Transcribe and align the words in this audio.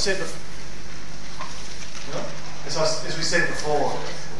said 0.00 0.16
before, 0.16 0.40
as, 2.64 2.76
I, 2.80 2.84
as 3.04 3.16
we 3.18 3.22
said 3.22 3.46
before, 3.52 3.92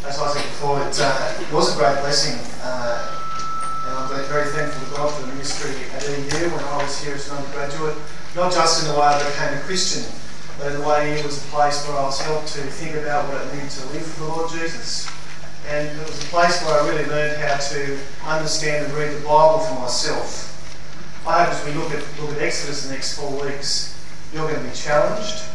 as 0.08 0.16
I 0.16 0.32
said 0.32 0.40
before, 0.56 0.80
it, 0.80 0.96
uh, 0.96 1.36
it 1.36 1.52
was 1.52 1.76
a 1.76 1.78
great 1.78 2.00
blessing. 2.00 2.40
Uh, 2.64 2.96
and 3.84 3.92
I'm 3.92 4.08
very 4.24 4.48
thankful 4.56 4.80
to 4.88 4.96
God 4.96 5.12
for 5.12 5.20
the 5.20 5.36
ministry 5.36 5.76
at 5.92 6.00
EU 6.08 6.48
when 6.48 6.64
I 6.64 6.80
was 6.80 7.04
here 7.04 7.12
as 7.12 7.28
an 7.28 7.36
undergraduate, 7.36 7.96
not 8.34 8.56
just 8.56 8.80
in 8.80 8.88
the 8.88 8.96
way 8.96 9.04
I 9.04 9.20
became 9.20 9.52
a 9.52 9.60
Christian, 9.68 10.08
but 10.56 10.72
in 10.72 10.80
the 10.80 10.88
way 10.88 11.12
it 11.12 11.24
was 11.28 11.44
a 11.44 11.46
place 11.52 11.86
where 11.86 11.98
I 11.98 12.08
was 12.08 12.18
helped 12.22 12.48
to 12.56 12.64
think 12.80 12.96
about 12.96 13.28
what 13.28 13.44
it 13.44 13.52
meant 13.52 13.68
to 13.68 13.84
live 13.92 14.06
for 14.16 14.20
the 14.24 14.28
Lord 14.32 14.48
Jesus. 14.48 15.12
And 15.68 15.92
it 15.92 16.08
was 16.08 16.24
a 16.24 16.28
place 16.32 16.56
where 16.64 16.80
I 16.80 16.88
really 16.88 17.04
learned 17.04 17.36
how 17.36 17.60
to 17.60 17.98
understand 18.24 18.86
and 18.86 18.94
read 18.94 19.12
the 19.12 19.20
Bible 19.28 19.60
for 19.60 19.76
myself. 19.76 20.56
I 21.28 21.44
hope 21.44 21.52
as 21.52 21.60
we 21.68 21.76
look 21.76 21.92
at, 21.92 22.00
look 22.16 22.32
at 22.32 22.40
Exodus 22.40 22.84
in 22.84 22.88
the 22.88 22.94
next 22.96 23.20
four 23.20 23.28
weeks, 23.44 24.00
you're 24.32 24.48
going 24.48 24.62
to 24.62 24.68
be 24.68 24.74
challenged 24.74 25.49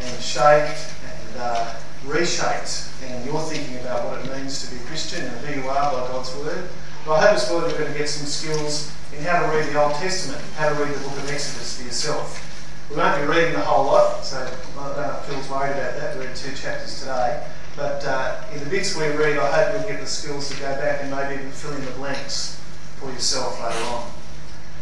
and 0.00 0.22
shaped 0.22 0.94
and 1.04 1.40
uh, 1.40 1.74
reshaped 2.06 2.88
and 3.04 3.24
you're 3.24 3.40
thinking 3.42 3.76
about 3.78 4.04
what 4.04 4.24
it 4.24 4.36
means 4.36 4.64
to 4.64 4.74
be 4.74 4.80
a 4.80 4.86
Christian 4.86 5.24
and 5.24 5.46
who 5.46 5.60
you 5.60 5.68
are 5.68 5.92
by 5.92 6.06
God's 6.08 6.34
Word. 6.36 6.68
But 7.04 7.12
I 7.14 7.20
hope 7.26 7.36
as 7.36 7.50
well 7.50 7.60
you're 7.68 7.78
going 7.78 7.92
to 7.92 7.98
get 7.98 8.08
some 8.08 8.26
skills 8.26 8.92
in 9.16 9.24
how 9.24 9.40
to 9.40 9.56
read 9.56 9.68
the 9.68 9.82
Old 9.82 9.94
Testament, 9.94 10.42
how 10.56 10.68
to 10.68 10.74
read 10.74 10.94
the 10.94 11.00
book 11.00 11.16
of 11.16 11.30
Exodus 11.30 11.78
for 11.78 11.84
yourself. 11.84 12.44
We 12.90 12.96
won't 12.96 13.20
be 13.20 13.26
reading 13.26 13.52
the 13.52 13.60
whole 13.60 13.86
lot, 13.86 14.24
so 14.24 14.38
I 14.38 14.94
don't 14.94 15.24
Phil's 15.26 15.48
worried 15.50 15.72
about 15.72 15.96
that. 16.00 16.16
We 16.18 16.26
read 16.26 16.36
two 16.36 16.54
chapters 16.54 17.00
today. 17.00 17.46
But 17.76 18.04
uh, 18.04 18.42
in 18.52 18.60
the 18.60 18.70
bits 18.70 18.96
we 18.96 19.06
read, 19.06 19.38
I 19.38 19.50
hope 19.52 19.80
you'll 19.80 19.88
get 19.88 20.00
the 20.00 20.06
skills 20.06 20.48
to 20.50 20.58
go 20.58 20.74
back 20.76 21.00
and 21.02 21.10
maybe 21.10 21.34
even 21.34 21.52
fill 21.52 21.74
in 21.76 21.84
the 21.84 21.92
blanks 21.92 22.60
for 22.98 23.10
yourself 23.10 23.60
later 23.62 23.84
on. 23.94 24.10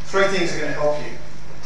Three 0.05 0.29
things 0.29 0.55
are 0.55 0.61
going 0.61 0.73
to 0.73 0.81
help 0.81 0.99
you. 1.05 1.13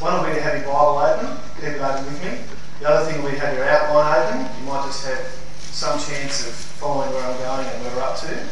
One 0.00 0.14
will 0.14 0.28
be 0.28 0.34
to 0.34 0.41
have 0.41 0.60
your 0.60 0.72
Bible 0.72 0.98
open, 0.98 1.36
keep 1.56 1.77
it 1.77 1.80
open 1.80 2.05
with 2.06 2.24
me. 2.24 2.38
The 2.80 2.89
other 2.89 3.12
thing 3.12 3.23
will 3.23 3.30
be 3.30 3.37
have 3.37 3.55
your 3.55 3.69
outline 3.69 4.41
open. 4.41 4.41
You 4.59 4.66
might 4.66 4.87
just 4.87 5.05
have 5.05 5.20
some 5.59 6.00
chance 6.00 6.48
of 6.48 6.55
following 6.55 7.11
where 7.12 7.22
I'm 7.22 7.37
going 7.37 7.67
and 7.67 7.84
where 7.84 7.95
we're 7.95 8.03
up 8.03 8.19
to. 8.20 8.48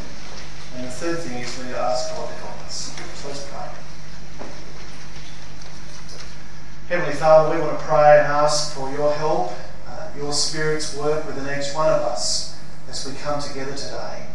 And 0.77 0.85
the 0.85 0.91
third 0.91 1.21
thing 1.21 1.39
is 1.39 1.59
we 1.59 1.73
ask 1.73 2.15
God 2.15 2.29
to 2.29 2.35
help 2.35 2.61
us. 2.67 2.95
So 3.15 3.29
let's 3.29 3.49
pray. 3.49 3.69
Heavenly 6.91 7.15
Father, 7.15 7.57
we 7.57 7.63
want 7.63 7.79
to 7.79 7.85
pray 7.87 8.19
and 8.19 8.27
ask 8.27 8.75
for 8.75 8.93
your 8.93 9.15
help, 9.15 9.53
uh, 9.87 10.11
your 10.15 10.35
Spirit's 10.35 10.95
work 10.95 11.27
within 11.27 11.59
each 11.59 11.73
one 11.75 11.89
of 11.89 12.03
us 12.03 12.61
as 12.91 13.07
we 13.09 13.15
come 13.21 13.41
together 13.41 13.75
today. 13.75 14.27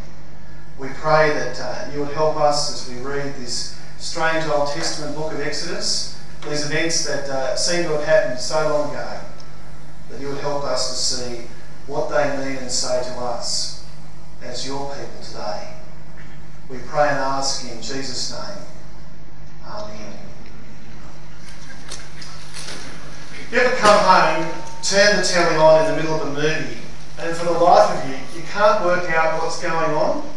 We 0.80 0.88
pray 0.96 1.30
that 1.36 1.60
uh, 1.60 1.92
you 1.94 2.00
would 2.00 2.14
help 2.14 2.38
us 2.38 2.74
as 2.74 2.92
we 2.92 3.00
read 3.00 3.36
this 3.36 3.80
strange 4.00 4.48
Old 4.48 4.70
Testament 4.70 5.16
book 5.16 5.34
of 5.34 5.40
Exodus, 5.40 6.20
these 6.50 6.66
events 6.66 7.06
that 7.06 7.30
uh, 7.30 7.56
seem 7.56 7.84
to 7.84 7.90
have 7.90 8.06
happened 8.06 8.40
so 8.40 8.74
long 8.74 8.90
ago, 8.90 9.20
that 10.14 10.22
you 10.22 10.30
would 10.30 10.40
help 10.40 10.64
us 10.64 10.90
to 10.90 10.96
see 10.96 11.48
what 11.88 12.10
they 12.10 12.46
mean 12.46 12.58
and 12.58 12.72
say 12.72 13.02
to 13.04 13.20
us 13.20 13.86
as 14.44 14.66
your 14.66 14.94
people 14.94 15.24
today. 15.24 15.74
We 16.70 16.78
pray 16.88 17.10
and 17.10 17.18
ask 17.18 17.70
in 17.70 17.82
Jesus' 17.82 18.32
name. 18.32 18.66
Amen. 19.66 20.14
You 23.52 23.58
ever 23.60 23.76
come 23.78 24.00
home, 24.04 24.62
turn 24.84 25.18
the 25.18 25.24
telly 25.24 25.56
on 25.56 25.86
in 25.86 25.92
the 25.92 26.02
middle 26.02 26.16
of 26.16 26.28
a 26.28 26.42
movie, 26.42 26.78
and 27.20 27.36
for 27.36 27.46
the 27.46 27.52
life 27.60 28.04
of 28.04 28.10
you, 28.10 28.16
you 28.40 28.48
can't 28.48 28.84
work 28.86 29.10
out 29.10 29.42
what's 29.42 29.62
going 29.62 29.92
on? 29.96 30.30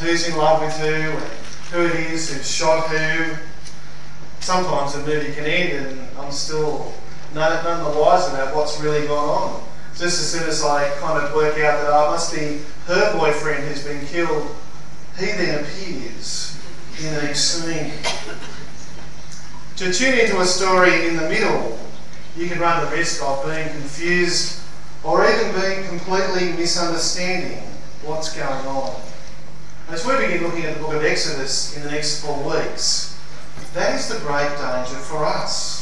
Who's 0.00 0.28
in 0.28 0.36
love 0.36 0.60
with 0.60 0.72
who, 0.78 1.10
who 1.76 1.86
it 1.86 2.12
is 2.12 2.32
who's 2.32 2.50
shot 2.50 2.88
who. 2.88 3.36
Sometimes 4.40 4.94
the 4.94 5.00
movie 5.06 5.32
can 5.32 5.44
end 5.44 5.86
and 5.86 6.18
I'm 6.18 6.32
still 6.32 6.92
none, 7.34 7.64
none 7.64 7.92
the 7.92 7.98
wiser 7.98 8.34
about 8.34 8.54
what's 8.54 8.80
really 8.80 9.06
gone 9.06 9.28
on. 9.28 9.62
Just 9.90 10.20
as 10.20 10.32
soon 10.32 10.48
as 10.48 10.62
I 10.62 10.88
kind 11.00 11.22
of 11.22 11.34
work 11.34 11.54
out 11.54 11.82
that 11.82 11.90
oh, 11.90 12.08
it 12.08 12.10
must 12.10 12.34
be 12.34 12.60
her 12.86 13.18
boyfriend 13.18 13.68
who's 13.68 13.84
been 13.84 14.04
killed, 14.06 14.54
he 15.18 15.26
then 15.26 15.62
appears 15.62 16.58
in 16.98 17.12
next 17.12 17.40
scene. 17.40 17.92
To 19.76 19.92
tune 19.92 20.18
into 20.18 20.40
a 20.40 20.44
story 20.44 21.08
in 21.08 21.16
the 21.16 21.28
middle, 21.28 21.78
you 22.36 22.48
can 22.48 22.58
run 22.58 22.84
the 22.84 22.90
risk 22.96 23.22
of 23.22 23.44
being 23.44 23.68
confused 23.68 24.60
or 25.04 25.28
even 25.28 25.60
being 25.60 25.86
completely 25.88 26.52
misunderstanding 26.52 27.62
what's 28.04 28.34
going 28.34 28.66
on. 28.66 29.00
As 29.88 30.06
we 30.06 30.16
begin 30.16 30.42
looking 30.42 30.64
at 30.64 30.74
the 30.74 30.80
book 30.80 30.94
of 30.94 31.04
Exodus 31.04 31.76
in 31.76 31.82
the 31.82 31.90
next 31.90 32.24
four 32.24 32.42
weeks, 32.42 33.18
that 33.74 33.98
is 33.98 34.08
the 34.08 34.18
great 34.20 34.50
danger 34.56 34.96
for 34.96 35.24
us. 35.24 35.81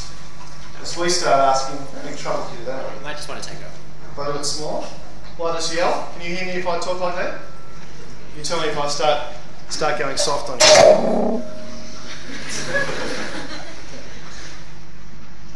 As 0.81 0.97
we 0.97 1.09
start 1.09 1.39
asking, 1.39 1.77
having 1.95 2.17
trouble 2.17 2.43
here 2.45 2.65
that 2.65 2.95
You 2.95 3.01
might 3.03 3.15
just 3.15 3.29
want 3.29 3.43
to 3.43 3.47
take 3.47 3.59
over. 3.59 3.67
If 4.11 4.17
I 4.17 4.31
do 4.31 4.39
it 4.39 4.43
small, 4.43 4.83
will 5.37 5.45
I 5.45 5.53
just 5.53 5.75
yell? 5.75 6.09
Can 6.13 6.27
you 6.27 6.35
hear 6.35 6.47
me 6.47 6.53
if 6.53 6.65
I 6.65 6.79
talk 6.79 6.99
like 6.99 7.15
that? 7.17 7.39
You 8.35 8.43
tell 8.43 8.59
me 8.59 8.69
if 8.69 8.77
I 8.79 8.87
start 8.87 9.35
start 9.69 9.99
going 9.99 10.17
soft 10.17 10.49
on 10.49 10.57
you. 10.59 11.43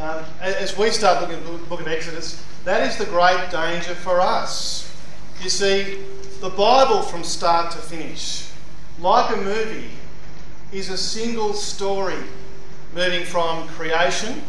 um, 0.00 0.24
as 0.40 0.78
we 0.78 0.90
start 0.90 1.20
looking 1.20 1.38
at 1.38 1.44
the 1.44 1.58
book 1.66 1.80
of 1.80 1.88
Exodus, 1.88 2.44
that 2.64 2.86
is 2.86 2.96
the 2.96 3.06
great 3.06 3.50
danger 3.50 3.96
for 3.96 4.20
us. 4.20 4.96
You 5.42 5.50
see, 5.50 6.04
the 6.40 6.50
Bible 6.50 7.02
from 7.02 7.24
start 7.24 7.72
to 7.72 7.78
finish, 7.78 8.48
like 9.00 9.36
a 9.36 9.40
movie, 9.40 9.90
is 10.70 10.88
a 10.88 10.96
single 10.96 11.52
story 11.52 12.22
moving 12.94 13.24
from 13.24 13.66
creation 13.68 14.40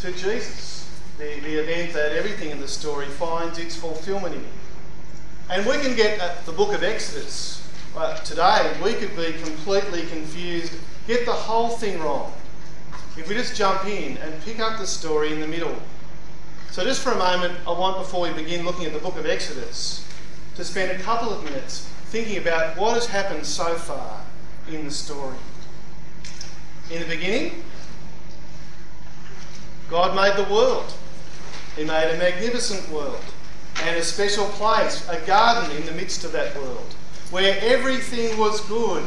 to 0.00 0.12
Jesus, 0.12 0.88
the, 1.18 1.40
the 1.40 1.60
event 1.60 1.92
that 1.92 2.12
everything 2.12 2.50
in 2.50 2.60
the 2.60 2.68
story 2.68 3.06
finds 3.06 3.58
its 3.58 3.76
fulfillment 3.76 4.34
in. 4.34 4.44
And 5.50 5.66
we 5.66 5.78
can 5.78 5.94
get 5.94 6.18
at 6.20 6.46
the 6.46 6.52
book 6.52 6.72
of 6.72 6.82
Exodus 6.82 7.60
uh, 7.96 8.16
today, 8.18 8.72
we 8.82 8.94
could 8.94 9.14
be 9.16 9.32
completely 9.42 10.06
confused, 10.06 10.72
get 11.06 11.26
the 11.26 11.32
whole 11.32 11.70
thing 11.70 12.00
wrong. 12.00 12.32
If 13.16 13.28
we 13.28 13.34
just 13.34 13.56
jump 13.56 13.84
in 13.84 14.16
and 14.18 14.42
pick 14.44 14.60
up 14.60 14.78
the 14.78 14.86
story 14.86 15.32
in 15.32 15.40
the 15.40 15.46
middle. 15.46 15.74
So, 16.70 16.84
just 16.84 17.02
for 17.02 17.10
a 17.10 17.18
moment, 17.18 17.58
I 17.66 17.72
want, 17.72 17.98
before 17.98 18.22
we 18.22 18.32
begin 18.32 18.64
looking 18.64 18.86
at 18.86 18.92
the 18.92 19.00
book 19.00 19.16
of 19.16 19.26
Exodus, 19.26 20.06
to 20.54 20.64
spend 20.64 20.92
a 20.92 21.02
couple 21.02 21.32
of 21.32 21.42
minutes 21.42 21.90
thinking 22.06 22.38
about 22.38 22.76
what 22.76 22.94
has 22.94 23.06
happened 23.06 23.44
so 23.44 23.74
far 23.74 24.20
in 24.68 24.84
the 24.84 24.90
story. 24.90 25.36
In 26.92 27.00
the 27.00 27.08
beginning, 27.08 27.64
God 29.90 30.14
made 30.14 30.36
the 30.36 30.50
world. 30.50 30.94
He 31.76 31.84
made 31.84 32.14
a 32.14 32.18
magnificent 32.18 32.88
world 32.90 33.24
and 33.82 33.96
a 33.96 34.02
special 34.02 34.46
place, 34.50 35.06
a 35.08 35.18
garden 35.26 35.76
in 35.76 35.84
the 35.84 35.92
midst 35.92 36.24
of 36.24 36.32
that 36.32 36.54
world, 36.56 36.94
where 37.30 37.58
everything 37.60 38.38
was 38.38 38.60
good, 38.62 39.04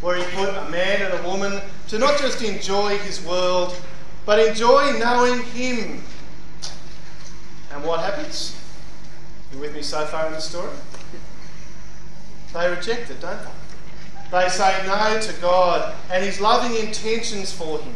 where 0.00 0.16
He 0.16 0.24
put 0.34 0.48
a 0.48 0.68
man 0.70 1.02
and 1.02 1.12
a 1.12 1.28
woman 1.28 1.60
to 1.88 1.98
not 1.98 2.18
just 2.18 2.42
enjoy 2.42 2.96
His 2.98 3.22
world, 3.24 3.78
but 4.24 4.38
enjoy 4.38 4.98
knowing 4.98 5.42
Him. 5.42 6.02
And 7.72 7.84
what 7.84 8.00
happens? 8.00 8.56
You 9.52 9.58
with 9.58 9.74
me 9.74 9.82
so 9.82 10.06
far 10.06 10.26
in 10.26 10.32
the 10.32 10.40
story? 10.40 10.72
They 12.54 12.70
reject 12.70 13.10
it, 13.10 13.20
don't 13.20 13.38
they? 13.42 13.50
They 14.30 14.48
say 14.48 14.86
no 14.86 15.20
to 15.20 15.40
God 15.40 15.94
and 16.10 16.24
His 16.24 16.40
loving 16.40 16.76
intentions 16.76 17.52
for 17.52 17.78
Him. 17.78 17.94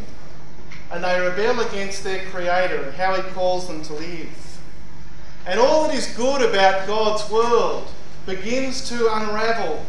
And 0.93 1.03
they 1.03 1.19
rebel 1.19 1.61
against 1.61 2.05
their 2.05 2.25
Creator 2.27 2.83
and 2.83 2.95
how 2.95 3.15
He 3.15 3.23
calls 3.33 3.67
them 3.67 3.83
to 3.85 3.95
live. 3.95 4.61
And 5.47 5.59
all 5.59 5.89
that 5.89 5.95
is 5.95 6.07
good 6.09 6.43
about 6.43 6.87
God's 6.87 7.29
world 7.31 7.89
begins 8.27 8.89
to 8.91 9.13
unravel. 9.13 9.85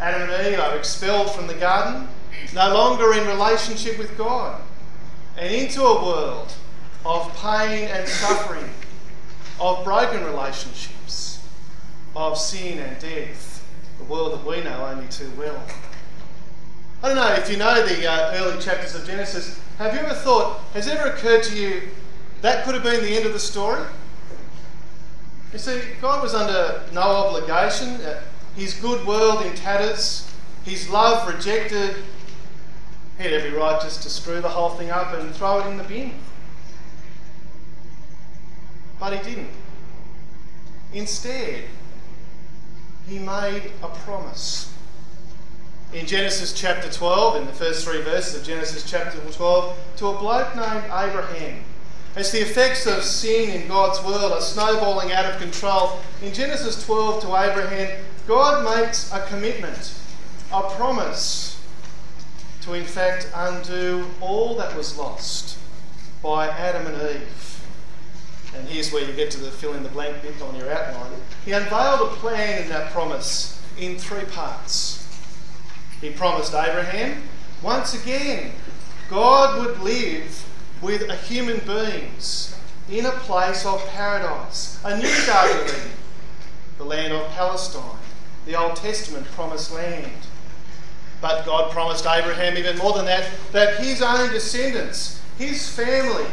Adam 0.00 0.30
and 0.30 0.46
Eve 0.46 0.58
are 0.58 0.76
expelled 0.76 1.30
from 1.30 1.46
the 1.46 1.54
garden, 1.54 2.08
no 2.54 2.72
longer 2.72 3.12
in 3.14 3.26
relationship 3.26 3.98
with 3.98 4.16
God, 4.16 4.60
and 5.36 5.52
into 5.52 5.82
a 5.82 6.04
world 6.04 6.52
of 7.04 7.32
pain 7.36 7.88
and 7.88 8.08
suffering, 8.08 8.70
of 9.60 9.84
broken 9.84 10.24
relationships, 10.24 11.46
of 12.16 12.38
sin 12.38 12.78
and 12.78 12.98
death, 13.00 13.64
the 13.98 14.04
world 14.04 14.32
that 14.32 14.46
we 14.46 14.62
know 14.62 14.86
only 14.86 15.08
too 15.08 15.30
well. 15.36 15.62
I 17.02 17.08
don't 17.08 17.16
know 17.16 17.32
if 17.34 17.50
you 17.50 17.56
know 17.56 17.86
the 17.86 18.10
uh, 18.10 18.34
early 18.34 18.60
chapters 18.60 18.94
of 18.94 19.06
Genesis. 19.06 19.60
Have 19.78 19.94
you 19.94 20.00
ever 20.00 20.14
thought, 20.14 20.58
has 20.74 20.88
it 20.88 20.96
ever 20.96 21.10
occurred 21.10 21.44
to 21.44 21.56
you 21.56 21.82
that 22.42 22.64
could 22.64 22.74
have 22.74 22.82
been 22.82 23.00
the 23.00 23.16
end 23.16 23.26
of 23.26 23.32
the 23.32 23.38
story? 23.38 23.80
You 25.52 25.58
see, 25.60 25.80
God 26.00 26.20
was 26.20 26.34
under 26.34 26.82
no 26.92 27.00
obligation. 27.00 27.90
Uh, 28.00 28.20
his 28.56 28.74
good 28.74 29.06
world 29.06 29.46
in 29.46 29.54
tatters, 29.54 30.28
his 30.64 30.88
love 30.88 31.32
rejected. 31.32 31.94
He 33.18 33.22
had 33.22 33.32
every 33.32 33.52
right 33.52 33.80
just 33.80 34.02
to 34.02 34.10
screw 34.10 34.40
the 34.40 34.48
whole 34.48 34.70
thing 34.70 34.90
up 34.90 35.14
and 35.14 35.32
throw 35.32 35.60
it 35.60 35.70
in 35.70 35.76
the 35.76 35.84
bin. 35.84 36.12
But 38.98 39.16
he 39.16 39.30
didn't. 39.30 39.50
Instead, 40.92 41.66
he 43.06 43.20
made 43.20 43.70
a 43.80 43.88
promise. 43.88 44.74
In 45.90 46.04
Genesis 46.04 46.52
chapter 46.52 46.92
12, 46.92 47.36
in 47.36 47.46
the 47.46 47.52
first 47.54 47.82
three 47.82 48.02
verses 48.02 48.38
of 48.38 48.46
Genesis 48.46 48.84
chapter 48.84 49.18
12, 49.18 49.74
to 49.96 50.08
a 50.08 50.18
bloke 50.18 50.54
named 50.54 50.84
Abraham, 50.84 51.64
As 52.14 52.30
the 52.30 52.42
effects 52.42 52.86
of 52.86 53.02
sin 53.02 53.48
in 53.48 53.68
God's 53.68 54.04
world 54.04 54.32
are 54.32 54.42
snowballing 54.42 55.12
out 55.12 55.24
of 55.24 55.40
control, 55.40 55.98
in 56.20 56.34
Genesis 56.34 56.84
12 56.84 57.22
to 57.22 57.28
Abraham, 57.28 58.04
God 58.26 58.64
makes 58.64 59.10
a 59.14 59.24
commitment, 59.28 59.98
a 60.52 60.60
promise 60.60 61.58
to, 62.62 62.74
in 62.74 62.84
fact, 62.84 63.30
undo 63.34 64.04
all 64.20 64.56
that 64.56 64.76
was 64.76 64.98
lost 64.98 65.56
by 66.22 66.48
Adam 66.48 66.86
and 66.86 67.16
Eve. 67.16 67.64
And 68.54 68.68
here's 68.68 68.92
where 68.92 69.04
you 69.08 69.14
get 69.14 69.30
to 69.30 69.40
the 69.40 69.50
fill 69.50 69.72
in 69.72 69.82
the 69.82 69.88
blank 69.88 70.20
bit 70.20 70.42
on 70.42 70.54
your 70.54 70.70
outline. 70.70 71.12
He 71.46 71.52
unveiled 71.52 72.12
a 72.12 72.14
plan 72.16 72.62
in 72.62 72.68
that 72.68 72.92
promise 72.92 73.58
in 73.78 73.96
three 73.96 74.24
parts. 74.24 74.97
He 76.00 76.10
promised 76.10 76.54
Abraham, 76.54 77.22
once 77.62 77.94
again, 78.00 78.52
God 79.10 79.64
would 79.64 79.80
live 79.80 80.46
with 80.80 81.10
human 81.26 81.58
beings 81.66 82.56
in 82.88 83.04
a 83.06 83.10
place 83.10 83.66
of 83.66 83.84
paradise, 83.88 84.80
a 84.84 84.96
new 84.96 85.26
Garden 85.26 85.58
of 85.58 85.68
Eden, 85.68 85.90
the 86.78 86.84
land 86.84 87.12
of 87.12 87.28
Palestine, 87.30 87.98
the 88.46 88.54
Old 88.54 88.76
Testament 88.76 89.26
promised 89.32 89.72
land. 89.74 90.12
But 91.20 91.44
God 91.44 91.72
promised 91.72 92.06
Abraham 92.06 92.56
even 92.56 92.78
more 92.78 92.92
than 92.92 93.06
that, 93.06 93.28
that 93.52 93.78
his 93.80 94.00
own 94.00 94.30
descendants, 94.30 95.20
his 95.36 95.68
family, 95.68 96.26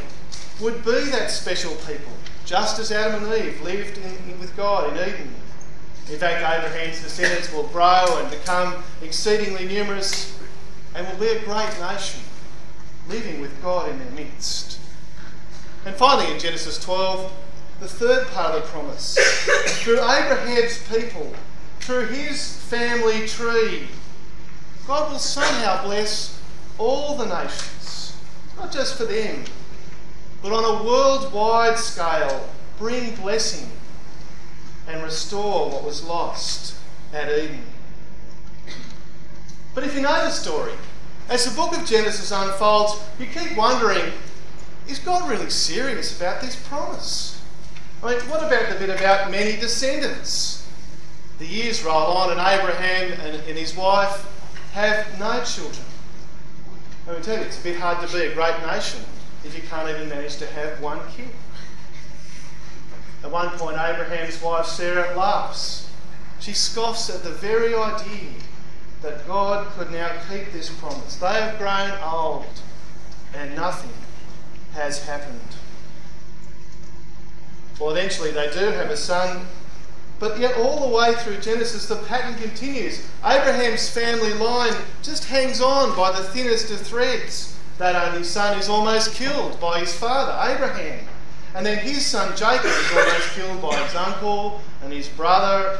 would 0.61 0.85
be 0.85 1.09
that 1.09 1.31
special 1.31 1.73
people, 1.87 2.13
just 2.45 2.79
as 2.79 2.91
Adam 2.91 3.23
and 3.23 3.33
Eve 3.33 3.61
lived 3.61 3.97
in, 3.97 4.39
with 4.39 4.55
God 4.55 4.95
in 4.95 5.09
Eden. 5.09 5.33
In 6.09 6.19
fact, 6.19 6.37
Abraham's 6.37 7.01
descendants 7.01 7.51
will 7.51 7.67
grow 7.67 8.19
and 8.19 8.29
become 8.29 8.83
exceedingly 9.01 9.67
numerous 9.67 10.37
and 10.93 11.07
will 11.07 11.17
be 11.17 11.27
a 11.27 11.39
great 11.39 11.73
nation, 11.79 12.21
living 13.09 13.41
with 13.41 13.59
God 13.61 13.89
in 13.89 13.97
their 13.97 14.11
midst. 14.11 14.79
And 15.85 15.95
finally, 15.95 16.31
in 16.31 16.39
Genesis 16.39 16.77
12, 16.83 17.31
the 17.79 17.87
third 17.87 18.27
part 18.27 18.55
of 18.55 18.63
the 18.63 18.69
promise 18.69 19.17
through 19.81 19.97
Abraham's 19.97 20.77
people, 20.87 21.33
through 21.79 22.07
his 22.07 22.55
family 22.55 23.27
tree, 23.27 23.87
God 24.87 25.11
will 25.11 25.19
somehow 25.19 25.83
bless 25.83 26.39
all 26.77 27.17
the 27.17 27.25
nations, 27.25 28.15
not 28.57 28.71
just 28.71 28.95
for 28.95 29.05
them, 29.05 29.43
but 30.43 30.53
on 30.53 30.63
a 30.63 30.83
worldwide 30.83 31.79
scale, 31.79 32.47
bring 32.77 33.15
blessing 33.15 33.69
and 34.95 35.03
restore 35.03 35.69
what 35.69 35.83
was 35.83 36.03
lost 36.03 36.75
at 37.13 37.29
Eden. 37.29 37.63
But 39.73 39.83
if 39.83 39.93
you 39.93 40.01
know 40.01 40.23
the 40.23 40.31
story, 40.31 40.71
as 41.29 41.43
the 41.43 41.55
book 41.55 41.77
of 41.77 41.85
Genesis 41.85 42.31
unfolds, 42.31 43.01
you 43.19 43.25
keep 43.25 43.57
wondering 43.57 44.13
is 44.87 44.99
God 44.99 45.29
really 45.29 45.49
serious 45.49 46.15
about 46.15 46.41
this 46.41 46.55
promise? 46.55 47.41
I 48.03 48.11
mean, 48.11 48.29
what 48.29 48.43
about 48.43 48.69
the 48.69 48.75
bit 48.75 48.91
about 48.91 49.31
many 49.31 49.59
descendants? 49.59 50.67
The 51.39 51.47
years 51.47 51.83
roll 51.83 51.95
on, 51.95 52.29
and 52.29 52.39
Abraham 52.39 53.13
and, 53.13 53.35
and 53.47 53.57
his 53.57 53.75
wife 53.75 54.25
have 54.73 55.19
no 55.19 55.43
children. 55.43 55.85
Let 57.07 57.17
me 57.17 57.23
tell 57.23 57.37
you, 57.37 57.43
it's 57.45 57.59
a 57.59 57.63
bit 57.63 57.77
hard 57.77 58.07
to 58.07 58.13
be 58.15 58.25
a 58.25 58.33
great 58.35 58.55
nation 58.67 59.01
if 59.43 59.55
you 59.55 59.63
can't 59.67 59.89
even 59.89 60.07
manage 60.07 60.37
to 60.37 60.45
have 60.45 60.79
one 60.79 60.99
kid. 61.17 61.29
At 63.25 63.31
one 63.31 63.49
point, 63.57 63.75
Abraham's 63.75 64.39
wife 64.39 64.67
Sarah 64.67 65.17
laughs. 65.17 65.89
She 66.39 66.53
scoffs 66.53 67.09
at 67.09 67.23
the 67.23 67.31
very 67.31 67.73
idea 67.73 68.33
that 69.01 69.25
God 69.25 69.65
could 69.71 69.89
now 69.89 70.11
keep 70.29 70.51
this 70.51 70.69
promise. 70.69 71.15
They 71.15 71.33
have 71.33 71.57
grown 71.57 71.91
old 72.03 72.45
and 73.33 73.55
nothing 73.55 73.89
has 74.75 75.03
happened. 75.07 75.39
Well, 77.79 77.89
eventually 77.89 78.29
they 78.29 78.51
do 78.51 78.65
have 78.67 78.91
a 78.91 78.97
son, 78.97 79.47
but 80.19 80.37
yet 80.39 80.55
all 80.57 80.87
the 80.87 80.95
way 80.95 81.15
through 81.15 81.37
Genesis, 81.37 81.87
the 81.87 81.95
pattern 81.95 82.39
continues. 82.39 83.07
Abraham's 83.25 83.89
family 83.89 84.35
line 84.35 84.75
just 85.01 85.25
hangs 85.25 85.61
on 85.61 85.95
by 85.97 86.11
the 86.11 86.23
thinnest 86.25 86.69
of 86.69 86.79
threads. 86.79 87.57
That 87.79 87.95
only 87.95 88.23
son 88.23 88.59
is 88.59 88.69
almost 88.69 89.15
killed 89.15 89.59
by 89.59 89.79
his 89.79 89.95
father, 89.95 90.53
Abraham. 90.53 91.07
And 91.55 91.65
then 91.65 91.77
his 91.77 92.05
son 92.05 92.35
Jacob 92.35 92.65
is 92.65 92.91
almost 92.91 93.29
killed 93.29 93.61
by 93.61 93.75
his 93.77 93.95
uncle 93.95 94.59
and 94.83 94.91
his 94.91 95.07
brother. 95.07 95.79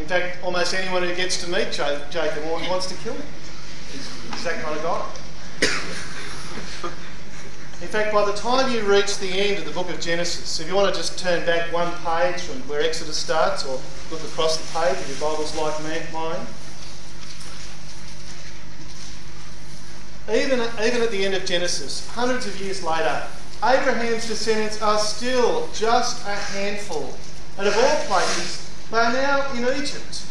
In 0.00 0.06
fact, 0.06 0.38
almost 0.42 0.72
anyone 0.72 1.02
who 1.02 1.14
gets 1.14 1.36
to 1.44 1.50
meet 1.50 1.72
Jacob 1.72 2.42
wants 2.46 2.86
to 2.86 2.94
kill 2.96 3.12
him. 3.12 3.22
He's, 3.92 4.44
that 4.44 4.62
kind 4.62 4.78
of 4.78 4.82
guy. 4.82 5.06
In 7.82 7.88
fact, 7.88 8.12
by 8.14 8.24
the 8.24 8.32
time 8.32 8.72
you 8.72 8.82
reach 8.82 9.18
the 9.18 9.28
end 9.28 9.58
of 9.58 9.66
the 9.66 9.72
book 9.72 9.90
of 9.90 10.00
Genesis, 10.00 10.58
if 10.58 10.68
you 10.68 10.74
want 10.74 10.94
to 10.94 10.98
just 10.98 11.18
turn 11.18 11.44
back 11.44 11.70
one 11.70 11.92
page 12.04 12.40
from 12.40 12.56
where 12.68 12.80
Exodus 12.80 13.16
starts 13.18 13.66
or 13.66 13.78
look 14.10 14.22
across 14.22 14.56
the 14.56 14.78
page 14.78 14.98
if 14.98 15.08
your 15.08 15.30
Bible's 15.30 15.54
like 15.54 15.78
mine, 16.12 16.46
even, 20.30 20.60
even 20.82 21.02
at 21.02 21.10
the 21.10 21.24
end 21.24 21.34
of 21.34 21.44
Genesis, 21.44 22.08
hundreds 22.08 22.46
of 22.46 22.58
years 22.60 22.82
later, 22.82 23.26
Abraham's 23.62 24.26
descendants 24.26 24.80
are 24.80 24.98
still 24.98 25.68
just 25.74 26.26
a 26.26 26.34
handful. 26.34 27.14
And 27.58 27.68
of 27.68 27.76
all 27.76 27.96
places, 28.06 28.70
they 28.90 28.96
are 28.96 29.12
now 29.12 29.52
in 29.52 29.64
Egypt, 29.78 30.24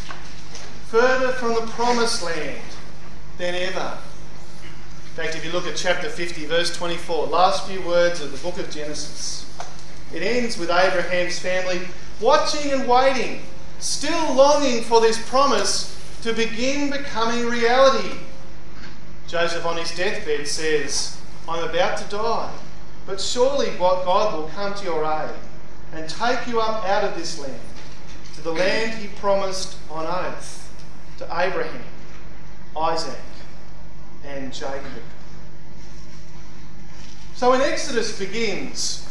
further 0.88 1.34
from 1.34 1.54
the 1.54 1.72
promised 1.72 2.24
land 2.24 2.60
than 3.38 3.54
ever. 3.54 3.98
In 4.64 5.24
fact, 5.26 5.36
if 5.36 5.46
you 5.46 5.52
look 5.52 5.68
at 5.68 5.76
chapter 5.76 6.10
50, 6.10 6.46
verse 6.46 6.76
24, 6.76 7.28
last 7.28 7.68
few 7.68 7.81
words 7.84 8.20
of 8.20 8.31
the 8.31 8.38
book 8.40 8.58
of 8.58 8.72
Genesis, 8.72 9.46
it 10.12 10.24
ends 10.24 10.58
with 10.58 10.72
Abraham's 10.72 11.38
family 11.38 11.81
watching 12.20 12.72
and 12.72 12.88
waiting, 12.88 13.42
still 13.78 14.34
longing 14.34 14.81
for 14.81 15.02
this 15.02 15.22
promise 15.30 15.96
to 16.24 16.34
begin 16.34 16.90
becoming 16.90 17.46
reality. 17.46 18.18
Joseph, 19.28 19.66
on 19.66 19.78
his 19.78 19.96
deathbed, 19.96 20.48
says, 20.48 21.22
I'm 21.48 21.64
about 21.70 21.98
to 22.00 22.10
die. 22.10 22.52
But 23.09 23.19
surely 23.19 23.71
God 23.79 24.38
will 24.38 24.50
come 24.50 24.75
to 24.75 24.83
your 24.83 25.03
aid 25.03 25.33
and 25.94 26.07
take 26.07 26.45
you 26.45 26.61
up 26.61 26.85
out 26.85 27.03
of 27.03 27.15
this 27.15 27.39
land 27.39 27.59
to 28.35 28.41
the 28.41 28.51
land 28.51 28.94
he 29.00 29.07
promised 29.07 29.77
on 29.89 30.06
oath 30.06 30.71
to 31.17 31.23
Abraham, 31.23 31.81
Isaac, 32.77 33.17
and 34.23 34.53
Jacob. 34.53 35.01
So 37.33 37.50
when 37.50 37.61
Exodus 37.61 38.19
begins, 38.19 39.09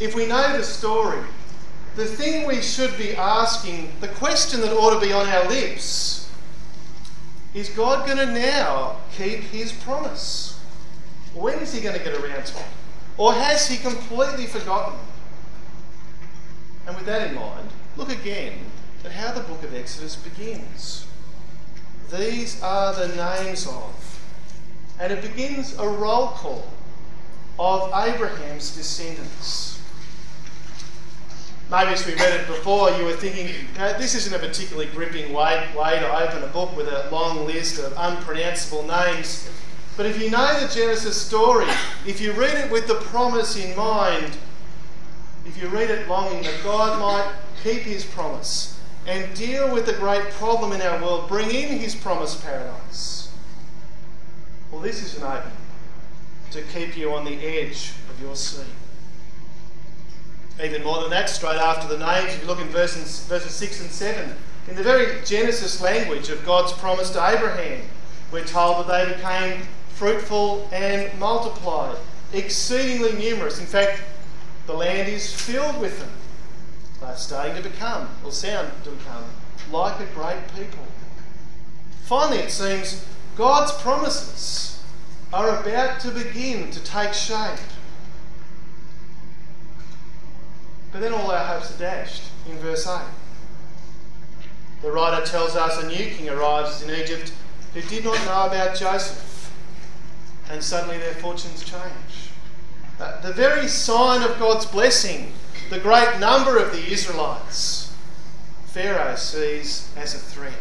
if 0.00 0.14
we 0.14 0.24
know 0.24 0.56
the 0.56 0.64
story, 0.64 1.20
the 1.96 2.06
thing 2.06 2.46
we 2.46 2.62
should 2.62 2.96
be 2.96 3.14
asking, 3.14 3.92
the 4.00 4.08
question 4.08 4.62
that 4.62 4.72
ought 4.72 4.98
to 4.98 5.06
be 5.06 5.12
on 5.12 5.28
our 5.28 5.46
lips, 5.50 6.30
is 7.52 7.68
God 7.68 8.06
going 8.06 8.26
to 8.26 8.32
now 8.32 9.00
keep 9.14 9.40
his 9.40 9.70
promise? 9.70 10.58
When 11.34 11.58
is 11.58 11.74
he 11.74 11.82
going 11.82 11.98
to 11.98 12.02
get 12.02 12.14
around 12.14 12.46
to 12.46 12.58
it? 12.58 12.64
Or 13.16 13.32
has 13.32 13.68
he 13.68 13.76
completely 13.76 14.46
forgotten? 14.46 14.98
And 16.86 16.96
with 16.96 17.06
that 17.06 17.28
in 17.28 17.34
mind, 17.36 17.70
look 17.96 18.10
again 18.10 18.58
at 19.04 19.12
how 19.12 19.32
the 19.32 19.40
book 19.40 19.62
of 19.62 19.74
Exodus 19.74 20.16
begins. 20.16 21.06
These 22.12 22.62
are 22.62 22.92
the 22.94 23.08
names 23.14 23.66
of, 23.66 24.20
and 25.00 25.12
it 25.12 25.22
begins 25.22 25.78
a 25.78 25.88
roll 25.88 26.28
call 26.28 26.68
of 27.58 27.90
Abraham's 28.06 28.76
descendants. 28.76 29.80
Maybe 31.70 31.92
as 31.92 32.06
we 32.06 32.14
read 32.14 32.40
it 32.40 32.46
before, 32.46 32.90
you 32.90 33.04
were 33.04 33.16
thinking, 33.16 33.48
this 33.74 34.14
isn't 34.14 34.34
a 34.34 34.38
particularly 34.38 34.90
gripping 34.90 35.32
way, 35.32 35.66
way 35.76 35.98
to 35.98 36.14
open 36.14 36.42
a 36.42 36.48
book 36.48 36.76
with 36.76 36.88
a 36.88 37.08
long 37.10 37.46
list 37.46 37.78
of 37.78 37.94
unpronounceable 37.96 38.82
names. 38.82 39.48
But 39.96 40.06
if 40.06 40.20
you 40.20 40.30
know 40.30 40.60
the 40.60 40.72
Genesis 40.72 41.20
story, 41.20 41.68
if 42.04 42.20
you 42.20 42.32
read 42.32 42.56
it 42.64 42.70
with 42.70 42.88
the 42.88 42.96
promise 42.96 43.56
in 43.56 43.76
mind, 43.76 44.36
if 45.46 45.60
you 45.60 45.68
read 45.68 45.90
it 45.90 46.08
longing 46.08 46.42
that 46.42 46.62
God 46.64 46.98
might 47.00 47.32
keep 47.62 47.82
his 47.82 48.04
promise 48.04 48.80
and 49.06 49.32
deal 49.36 49.72
with 49.72 49.86
the 49.86 49.92
great 49.92 50.30
problem 50.30 50.72
in 50.72 50.80
our 50.80 51.00
world, 51.00 51.28
bring 51.28 51.50
in 51.50 51.78
his 51.78 51.94
promised 51.94 52.42
paradise, 52.42 53.32
well, 54.72 54.80
this 54.80 55.02
is 55.02 55.16
an 55.18 55.24
opening 55.24 55.52
to 56.50 56.62
keep 56.62 56.96
you 56.96 57.12
on 57.12 57.24
the 57.24 57.44
edge 57.44 57.92
of 58.10 58.20
your 58.20 58.34
seat. 58.34 58.64
Even 60.62 60.82
more 60.82 61.00
than 61.02 61.10
that, 61.10 61.28
straight 61.28 61.58
after 61.58 61.86
the 61.86 61.98
names, 61.98 62.34
if 62.34 62.42
you 62.42 62.46
look 62.46 62.60
in 62.60 62.68
verses, 62.68 63.24
verses 63.26 63.52
6 63.54 63.82
and 63.82 63.90
7, 63.90 64.36
in 64.68 64.76
the 64.76 64.82
very 64.82 65.22
Genesis 65.24 65.80
language 65.80 66.30
of 66.30 66.44
God's 66.44 66.72
promise 66.72 67.10
to 67.10 67.24
Abraham, 67.24 67.82
we're 68.32 68.44
told 68.44 68.86
that 68.86 69.06
they 69.06 69.14
became 69.14 69.62
fruitful 69.94 70.68
and 70.72 71.18
multiplied, 71.18 71.96
exceedingly 72.32 73.12
numerous. 73.12 73.60
In 73.60 73.66
fact, 73.66 74.02
the 74.66 74.74
land 74.74 75.08
is 75.08 75.32
filled 75.32 75.80
with 75.80 76.00
them. 76.00 76.10
They're 77.00 77.16
starting 77.16 77.54
to 77.56 77.68
become, 77.68 78.08
or 78.24 78.32
sound 78.32 78.70
to 78.84 78.90
become, 78.90 79.24
like 79.70 80.00
a 80.00 80.06
great 80.14 80.42
people. 80.54 80.84
Finally, 82.04 82.38
it 82.38 82.50
seems 82.50 83.06
God's 83.36 83.72
promises 83.82 84.82
are 85.32 85.60
about 85.60 86.00
to 86.00 86.10
begin 86.10 86.70
to 86.70 86.82
take 86.82 87.12
shape. 87.12 87.58
But 90.92 91.00
then 91.00 91.12
all 91.12 91.30
our 91.30 91.44
hopes 91.44 91.74
are 91.74 91.78
dashed 91.78 92.22
in 92.48 92.56
verse 92.58 92.86
8. 92.86 93.00
The 94.82 94.92
writer 94.92 95.26
tells 95.26 95.56
us 95.56 95.82
a 95.82 95.88
new 95.88 96.14
king 96.14 96.28
arrives 96.28 96.82
in 96.82 96.94
Egypt 96.94 97.32
who 97.72 97.80
did 97.82 98.04
not 98.04 98.24
know 98.26 98.46
about 98.46 98.76
Joseph, 98.76 99.33
and 100.50 100.62
suddenly 100.62 100.98
their 100.98 101.14
fortunes 101.14 101.64
change. 101.64 102.30
The 102.98 103.32
very 103.32 103.68
sign 103.68 104.22
of 104.22 104.38
God's 104.38 104.66
blessing, 104.66 105.32
the 105.70 105.78
great 105.78 106.18
number 106.20 106.58
of 106.58 106.72
the 106.72 106.92
Israelites, 106.92 107.94
Pharaoh 108.66 109.16
sees 109.16 109.90
as 109.96 110.14
a 110.14 110.18
threat. 110.18 110.52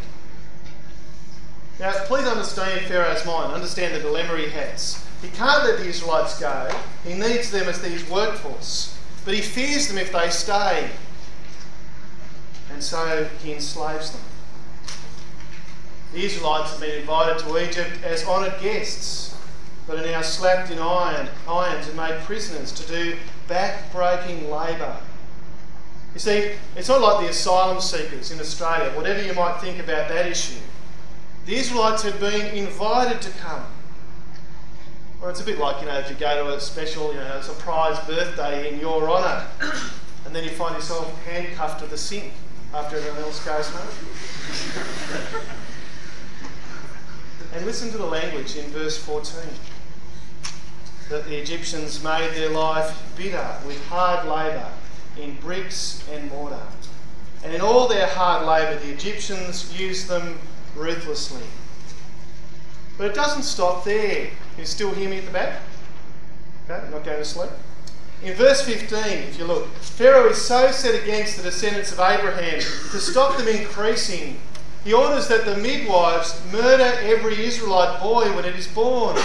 Now, 1.79 1.91
please 2.05 2.25
understand 2.25 2.85
Pharaoh's 2.85 3.25
mind, 3.25 3.53
understand 3.53 3.95
the 3.95 3.99
dilemma 3.99 4.37
he 4.37 4.49
has. 4.49 5.03
He 5.21 5.29
can't 5.29 5.63
let 5.63 5.79
the 5.79 5.87
Israelites 5.87 6.39
go, 6.39 6.69
he 7.03 7.13
needs 7.13 7.49
them 7.49 7.67
as 7.67 7.83
his 7.83 8.07
workforce, 8.09 8.97
but 9.25 9.33
he 9.33 9.41
fears 9.41 9.87
them 9.87 9.97
if 9.97 10.11
they 10.11 10.29
stay, 10.29 10.89
and 12.71 12.83
so 12.83 13.27
he 13.41 13.53
enslaves 13.53 14.11
them. 14.11 14.21
The 16.13 16.25
Israelites 16.25 16.71
have 16.71 16.81
been 16.81 16.99
invited 16.99 17.39
to 17.43 17.57
Egypt 17.57 18.03
as 18.03 18.25
honoured 18.27 18.59
guests, 18.61 19.32
but 19.87 19.99
are 19.99 20.05
now 20.05 20.21
slapped 20.21 20.71
in 20.71 20.79
iron, 20.79 21.27
irons 21.47 21.87
and 21.87 21.97
made 21.97 22.19
prisoners 22.21 22.71
to 22.71 22.87
do 22.87 23.17
back-breaking 23.47 24.49
labour. 24.49 24.97
You 26.13 26.19
see, 26.19 26.53
it's 26.75 26.87
not 26.87 27.01
like 27.01 27.23
the 27.23 27.29
asylum 27.29 27.81
seekers 27.81 28.31
in 28.31 28.39
Australia, 28.39 28.95
whatever 28.95 29.21
you 29.21 29.33
might 29.33 29.59
think 29.59 29.79
about 29.79 30.09
that 30.09 30.27
issue. 30.27 30.59
The 31.45 31.55
Israelites 31.55 32.03
had 32.03 32.19
been 32.19 32.55
invited 32.55 33.21
to 33.21 33.29
come. 33.31 33.65
Well, 35.19 35.31
it's 35.31 35.41
a 35.41 35.45
bit 35.45 35.57
like, 35.57 35.81
you 35.81 35.87
know, 35.87 35.97
if 35.97 36.09
you 36.09 36.15
go 36.15 36.45
to 36.45 36.55
a 36.55 36.59
special, 36.59 37.13
you 37.13 37.19
know, 37.19 37.41
surprise 37.41 37.99
birthday 38.05 38.71
in 38.71 38.79
your 38.79 39.09
honour, 39.09 39.47
and 40.25 40.35
then 40.35 40.43
you 40.43 40.51
find 40.51 40.75
yourself 40.75 41.11
handcuffed 41.25 41.79
to 41.79 41.87
the 41.87 41.97
sink 41.97 42.31
after 42.73 42.97
everyone 42.97 43.19
else 43.23 43.43
goes 43.43 43.67
home. 43.69 43.87
and 47.53 47.65
listen 47.65 47.91
to 47.91 47.97
the 47.97 48.05
language 48.05 48.55
in 48.55 48.65
verse 48.71 48.97
14 48.97 49.43
that 51.09 51.25
the 51.25 51.35
Egyptians 51.35 52.03
made 52.03 52.31
their 52.33 52.49
life 52.49 53.01
bitter 53.15 53.55
with 53.65 53.83
hard 53.87 54.27
labour 54.27 54.69
in 55.21 55.35
bricks 55.35 56.03
and 56.11 56.29
mortar. 56.29 56.61
And 57.43 57.53
in 57.53 57.61
all 57.61 57.87
their 57.87 58.07
hard 58.07 58.45
labour, 58.45 58.79
the 58.79 58.91
Egyptians 58.91 59.77
used 59.79 60.07
them 60.07 60.39
ruthlessly. 60.75 61.43
But 62.97 63.07
it 63.07 63.15
doesn't 63.15 63.43
stop 63.43 63.83
there. 63.83 64.29
You 64.57 64.65
still 64.65 64.93
hear 64.93 65.09
me 65.09 65.17
at 65.17 65.25
the 65.25 65.31
back? 65.31 65.61
Okay, 66.69 66.89
not 66.91 67.03
going 67.03 67.17
to 67.17 67.25
sleep. 67.25 67.49
In 68.23 68.33
verse 68.35 68.61
15, 68.61 68.97
if 68.99 69.37
you 69.37 69.43
look, 69.43 69.67
Pharaoh 69.75 70.29
is 70.29 70.41
so 70.41 70.71
set 70.71 71.01
against 71.01 71.35
the 71.35 71.43
descendants 71.43 71.91
of 71.91 71.99
Abraham 71.99 72.59
to 72.61 72.99
stop 72.99 73.37
them 73.37 73.49
increasing. 73.49 74.39
He 74.85 74.93
orders 74.93 75.27
that 75.27 75.43
the 75.43 75.57
midwives 75.57 76.41
murder 76.51 76.97
every 77.01 77.43
Israelite 77.43 78.01
boy 78.01 78.33
when 78.33 78.45
it 78.45 78.55
is 78.55 78.67
born. 78.67 79.17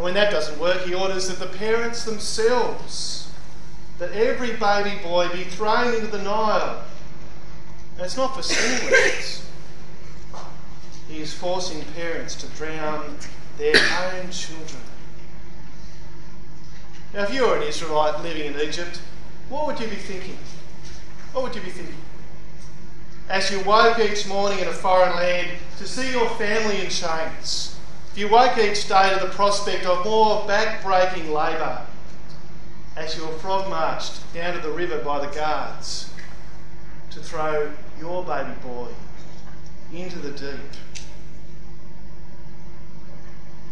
And 0.00 0.04
when 0.06 0.14
that 0.14 0.30
doesn't 0.30 0.58
work, 0.58 0.80
he 0.86 0.94
orders 0.94 1.28
that 1.28 1.38
the 1.38 1.58
parents 1.58 2.04
themselves, 2.04 3.30
that 3.98 4.10
every 4.12 4.56
baby 4.56 4.98
boy 5.02 5.28
be 5.28 5.44
thrown 5.44 5.92
into 5.92 6.06
the 6.06 6.22
Nile. 6.22 6.82
And 7.96 8.06
it's 8.06 8.16
not 8.16 8.34
for 8.34 8.40
sinning 8.40 8.90
reasons. 8.90 9.46
He 11.06 11.18
is 11.18 11.34
forcing 11.34 11.82
parents 11.94 12.34
to 12.36 12.46
drown 12.56 13.18
their 13.58 13.76
own 13.76 14.30
children. 14.30 14.80
Now, 17.12 17.24
if 17.24 17.34
you 17.34 17.46
were 17.46 17.58
an 17.58 17.64
Israelite 17.64 18.22
living 18.22 18.54
in 18.54 18.58
Egypt, 18.58 19.02
what 19.50 19.66
would 19.66 19.78
you 19.78 19.86
be 19.86 19.96
thinking? 19.96 20.38
What 21.34 21.44
would 21.44 21.54
you 21.54 21.60
be 21.60 21.68
thinking? 21.68 21.94
As 23.28 23.50
you 23.50 23.60
woke 23.64 23.98
each 23.98 24.26
morning 24.26 24.60
in 24.60 24.68
a 24.68 24.72
foreign 24.72 25.14
land 25.14 25.50
to 25.76 25.86
see 25.86 26.10
your 26.10 26.30
family 26.30 26.80
in 26.80 26.88
chains, 26.88 27.76
you 28.16 28.28
woke 28.28 28.58
each 28.58 28.88
day 28.88 29.14
to 29.14 29.24
the 29.24 29.32
prospect 29.32 29.86
of 29.86 30.04
more 30.04 30.46
back-breaking 30.46 31.32
labour, 31.32 31.86
as 32.96 33.16
you 33.16 33.24
were 33.24 33.32
frog 33.34 33.68
marched 33.70 34.32
down 34.34 34.54
to 34.54 34.60
the 34.60 34.70
river 34.70 34.98
by 34.98 35.24
the 35.24 35.32
guards 35.32 36.12
to 37.10 37.20
throw 37.20 37.72
your 37.98 38.24
baby 38.24 38.52
boy 38.62 38.88
into 39.92 40.18
the 40.18 40.30
deep. 40.30 40.60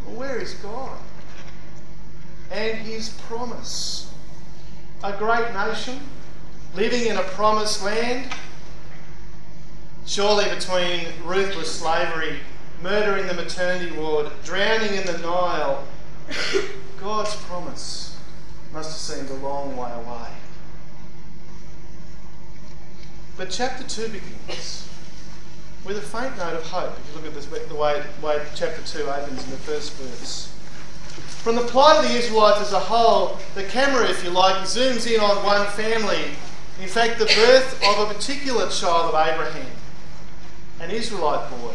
Well, 0.07 0.16
where 0.16 0.38
is 0.38 0.54
God? 0.54 0.99
And 2.50 2.78
his 2.78 3.11
promise. 3.11 4.12
A 5.02 5.12
great 5.12 5.52
nation 5.52 6.00
living 6.75 7.07
in 7.07 7.16
a 7.16 7.23
promised 7.23 7.85
land. 7.85 8.33
Surely 10.07 10.45
between 10.49 11.07
ruthless 11.25 11.80
slavery, 11.80 12.38
murder 12.83 13.17
in 13.17 13.27
the 13.27 13.35
maternity 13.35 13.97
ward, 13.97 14.31
drowning 14.45 14.95
in 14.95 15.07
the 15.07 15.19
Nile, 15.19 15.85
God's 17.01 17.35
promise 17.37 18.17
must 18.73 18.91
have 18.91 19.19
seemed 19.19 19.31
a 19.31 19.45
long 19.45 19.77
way 19.77 19.91
away. 19.93 20.29
But 23.37 23.51
chapter 23.51 23.85
2 23.85 24.09
begins 24.09 24.89
with 25.85 25.97
a 25.97 26.03
faint 26.03 26.37
note 26.37 26.55
of 26.55 26.65
hope, 26.65 26.93
if 26.99 27.09
you 27.09 27.15
look 27.17 27.27
at 27.27 27.35
this, 27.35 27.47
the 27.47 27.75
way, 27.75 28.03
way 28.23 28.45
chapter 28.55 28.83
2 28.83 29.09
opens 29.09 29.45
in 29.45 29.51
the 29.51 29.57
first 29.59 29.95
verse. 29.95 30.53
From 31.43 31.57
the 31.57 31.63
plight 31.63 32.05
of 32.05 32.11
the 32.11 32.17
Israelites 32.17 32.61
as 32.61 32.73
a 32.73 32.81
whole, 32.81 33.39
the 33.55 33.65
camera, 33.65 34.09
if 34.09 34.23
you 34.25 34.31
like, 34.31 34.57
zooms 34.65 35.13
in 35.13 35.21
on 35.21 35.45
one 35.45 35.67
family. 35.69 36.33
In 36.81 36.89
fact, 36.89 37.19
the 37.19 37.27
birth 37.27 37.83
of 37.85 38.11
a 38.11 38.13
particular 38.13 38.69
child 38.69 39.15
of 39.15 39.29
Abraham, 39.29 39.71
an 40.81 40.91
Israelite 40.91 41.49
boy 41.51 41.73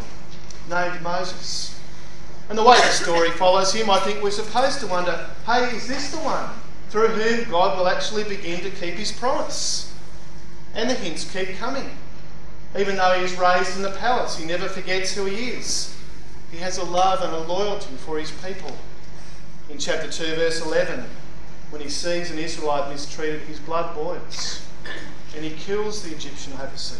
named 0.69 1.01
Moses. 1.01 1.79
And 2.49 2.57
the 2.57 2.63
way 2.63 2.77
the 2.77 2.89
story 2.89 3.31
follows 3.31 3.73
him, 3.73 3.89
I 3.89 3.99
think 3.99 4.21
we're 4.21 4.31
supposed 4.31 4.79
to 4.81 4.87
wonder 4.87 5.29
hey, 5.45 5.75
is 5.75 5.87
this 5.87 6.11
the 6.11 6.17
one 6.17 6.49
through 6.89 7.07
whom 7.07 7.49
God 7.49 7.77
will 7.77 7.87
actually 7.87 8.23
begin 8.23 8.61
to 8.61 8.69
keep 8.69 8.95
his 8.95 9.11
promise? 9.11 9.93
And 10.75 10.89
the 10.89 10.95
hints 10.95 11.31
keep 11.31 11.57
coming. 11.57 11.89
Even 12.77 12.95
though 12.95 13.13
he 13.17 13.23
is 13.23 13.37
raised 13.37 13.75
in 13.77 13.83
the 13.83 13.91
palace, 13.91 14.37
he 14.37 14.45
never 14.45 14.67
forgets 14.67 15.13
who 15.13 15.25
he 15.25 15.49
is. 15.49 15.95
He 16.51 16.57
has 16.57 16.77
a 16.77 16.83
love 16.83 17.21
and 17.21 17.33
a 17.33 17.51
loyalty 17.51 17.95
for 17.97 18.19
his 18.19 18.31
people. 18.31 18.75
In 19.69 19.77
chapter 19.77 20.09
2, 20.09 20.35
verse 20.35 20.61
11, 20.61 21.05
when 21.69 21.81
he 21.81 21.89
sees 21.89 22.31
an 22.31 22.39
Israelite 22.39 22.91
mistreated, 22.91 23.41
his 23.41 23.59
blood 23.59 23.95
boils 23.95 24.63
and 25.35 25.43
he 25.43 25.51
kills 25.51 26.03
the 26.03 26.13
Egyptian 26.13 26.53
overseer. 26.53 26.99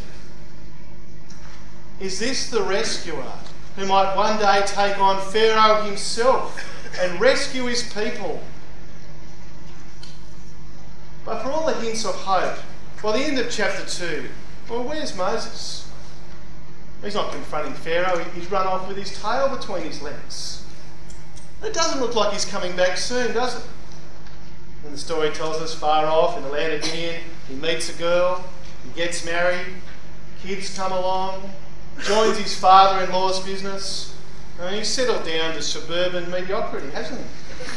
Is 2.00 2.20
this 2.20 2.50
the 2.50 2.64
rescuer 2.64 3.32
who 3.76 3.86
might 3.86 4.16
one 4.16 4.38
day 4.38 4.64
take 4.66 5.00
on 5.00 5.20
Pharaoh 5.32 5.84
himself 5.84 6.64
and 7.00 7.20
rescue 7.20 7.66
his 7.66 7.84
people? 7.94 8.42
But 11.26 11.42
for 11.42 11.50
all 11.50 11.66
the 11.66 11.74
hints 11.74 12.06
of 12.06 12.16
hope, 12.16 12.58
by 13.02 13.18
the 13.18 13.24
end 13.24 13.40
of 13.40 13.50
chapter 13.50 13.86
2, 13.86 14.30
well, 14.70 14.84
where's 14.84 15.16
Moses? 15.16 15.90
He's 17.04 17.16
not 17.16 17.32
confronting 17.32 17.74
Pharaoh, 17.74 18.24
he's 18.36 18.50
run 18.50 18.66
off 18.68 18.88
with 18.88 18.98
his 18.98 19.20
tail 19.22 19.50
between 19.56 19.84
his 19.84 20.02
legs. 20.02 20.66
It 21.64 21.74
doesn't 21.74 22.02
look 22.02 22.16
like 22.16 22.34
he's 22.34 22.46
coming 22.46 22.76
back 22.76 22.98
soon, 22.98 23.34
does 23.34 23.58
it? 23.58 23.66
And 24.86 24.94
the 24.94 24.98
story 24.98 25.32
tells 25.32 25.62
us 25.62 25.74
far 25.74 26.06
off 26.06 26.38
in 26.38 26.44
the 26.44 26.50
land 26.50 26.74
of 26.74 26.82
Midian, 26.82 27.22
he 27.48 27.56
meets 27.56 27.94
a 27.94 27.98
girl, 27.98 28.44
he 28.84 29.02
gets 29.02 29.26
married, 29.26 29.68
kids 30.42 30.76
come 30.76 30.92
along, 30.92 31.50
joins 32.02 32.38
his 32.38 32.58
father 32.58 33.04
in 33.04 33.12
law's 33.12 33.40
business, 33.40 34.16
and 34.60 34.76
he's 34.76 34.88
settled 34.88 35.26
down 35.26 35.54
to 35.54 35.62
suburban 35.62 36.30
mediocrity, 36.30 36.90
hasn't 36.92 37.20
he? 37.20 37.26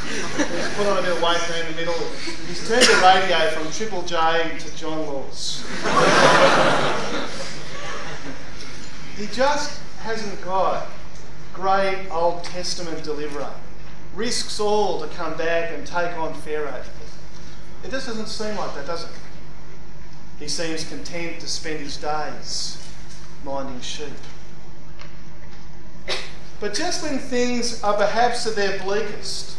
he's 0.06 0.74
put 0.74 0.86
on 0.86 0.98
a 0.98 1.02
bit 1.02 1.12
of 1.12 1.22
weight 1.22 1.40
there 1.48 1.64
in 1.64 1.72
the 1.72 1.76
middle. 1.76 1.94
He's 2.46 2.66
turned 2.68 2.82
the 2.82 3.00
radio 3.04 3.50
from 3.50 3.70
Triple 3.70 4.02
J 4.02 4.56
to 4.58 4.76
John 4.76 5.06
Laws. 5.06 5.64
he 9.16 9.26
just 9.28 9.80
hasn't 10.00 10.40
got 10.42 10.88
great 11.54 12.08
Old 12.10 12.44
Testament 12.44 13.02
deliverer. 13.02 13.52
Risks 14.14 14.58
all 14.60 15.00
to 15.00 15.08
come 15.14 15.36
back 15.36 15.72
and 15.72 15.86
take 15.86 16.16
on 16.16 16.34
Pharaoh. 16.34 16.82
It 17.84 17.90
just 17.90 18.06
doesn't 18.06 18.28
seem 18.28 18.56
like 18.56 18.74
that, 18.74 18.86
does 18.86 19.04
it? 19.04 19.10
He 20.38 20.48
seems 20.48 20.88
content 20.88 21.40
to 21.40 21.48
spend 21.48 21.80
his 21.80 21.96
days 21.96 22.85
minding 23.46 23.80
sheep. 23.80 24.08
But 26.58 26.74
just 26.74 27.02
when 27.02 27.18
things 27.18 27.82
are 27.82 27.94
perhaps 27.94 28.46
at 28.46 28.56
their 28.56 28.78
bleakest, 28.80 29.56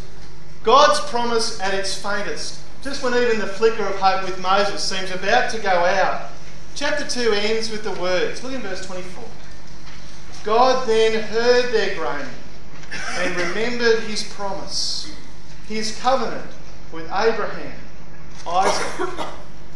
God's 0.64 1.00
promise 1.10 1.60
at 1.62 1.74
its 1.74 2.00
faintest, 2.00 2.62
just 2.84 3.02
when 3.02 3.14
even 3.16 3.40
the 3.40 3.48
flicker 3.48 3.86
of 3.86 3.96
hope 3.96 4.24
with 4.26 4.40
Moses 4.42 4.84
seems 4.84 5.10
about 5.12 5.50
to 5.52 5.60
go 5.60 5.70
out, 5.70 6.32
chapter 6.76 7.08
2 7.08 7.32
ends 7.32 7.72
with 7.72 7.84
the 7.84 7.94
words. 7.94 8.44
Look 8.44 8.54
in 8.54 8.62
verse 8.62 8.86
24. 8.86 9.24
God 10.44 10.88
then 10.88 11.24
heard 11.24 11.72
their 11.72 11.96
groaning 11.96 12.28
and 13.20 13.36
remembered 13.36 14.00
his 14.02 14.24
promise, 14.24 15.16
his 15.68 15.98
covenant 16.00 16.52
with 16.92 17.06
Abraham, 17.06 17.74
Isaac, 18.46 19.10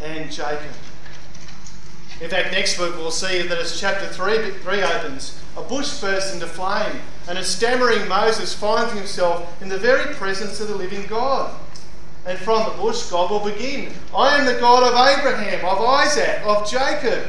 and 0.04 0.32
Jacob. 0.32 0.72
In 2.22 2.30
fact, 2.30 2.52
next 2.52 2.78
week 2.78 2.96
we'll 2.96 3.10
see 3.10 3.42
that 3.42 3.58
as 3.58 3.80
chapter 3.80 4.06
3, 4.06 4.52
3 4.52 4.84
opens, 4.84 5.42
a 5.58 5.64
bush 5.64 6.00
bursts 6.00 6.32
into 6.32 6.46
flame, 6.46 7.02
and 7.28 7.40
a 7.40 7.44
stammering 7.44 8.08
Moses 8.08 8.54
finds 8.54 8.94
himself 8.94 9.60
in 9.60 9.70
the 9.70 9.80
very 9.80 10.14
presence 10.14 10.62
of 10.62 10.68
the 10.68 10.76
living 10.76 11.08
God. 11.08 11.60
And 12.24 12.38
from 12.38 12.70
the 12.70 12.78
bush, 12.78 13.10
God 13.10 13.32
will 13.32 13.40
begin 13.40 13.92
I 14.16 14.38
am 14.38 14.46
the 14.46 14.60
God 14.60 14.84
of 14.84 14.94
Abraham, 14.94 15.66
of 15.66 15.82
Isaac, 15.84 16.46
of 16.46 16.70
Jacob. 16.70 17.28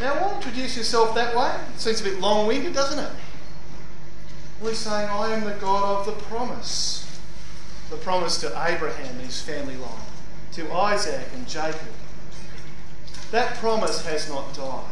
Now, 0.00 0.14
why 0.14 0.36
introduce 0.36 0.74
yourself 0.74 1.14
that 1.14 1.36
way? 1.36 1.54
It 1.74 1.78
seems 1.78 2.00
a 2.00 2.04
bit 2.04 2.18
long 2.18 2.46
winded, 2.46 2.72
doesn't 2.72 2.98
it? 2.98 3.12
He's 4.62 4.78
saying, 4.78 5.10
I 5.10 5.34
am 5.34 5.44
the 5.44 5.54
God 5.60 5.98
of 5.98 6.06
the 6.06 6.12
promise. 6.24 7.20
The 7.90 7.98
promise 7.98 8.40
to 8.40 8.46
Abraham 8.46 9.16
and 9.16 9.26
his 9.26 9.42
family 9.42 9.76
line, 9.76 10.06
to 10.52 10.72
Isaac 10.72 11.28
and 11.34 11.46
Jacob. 11.46 11.88
That 13.32 13.56
promise 13.56 14.04
has 14.04 14.28
not 14.28 14.54
died. 14.54 14.84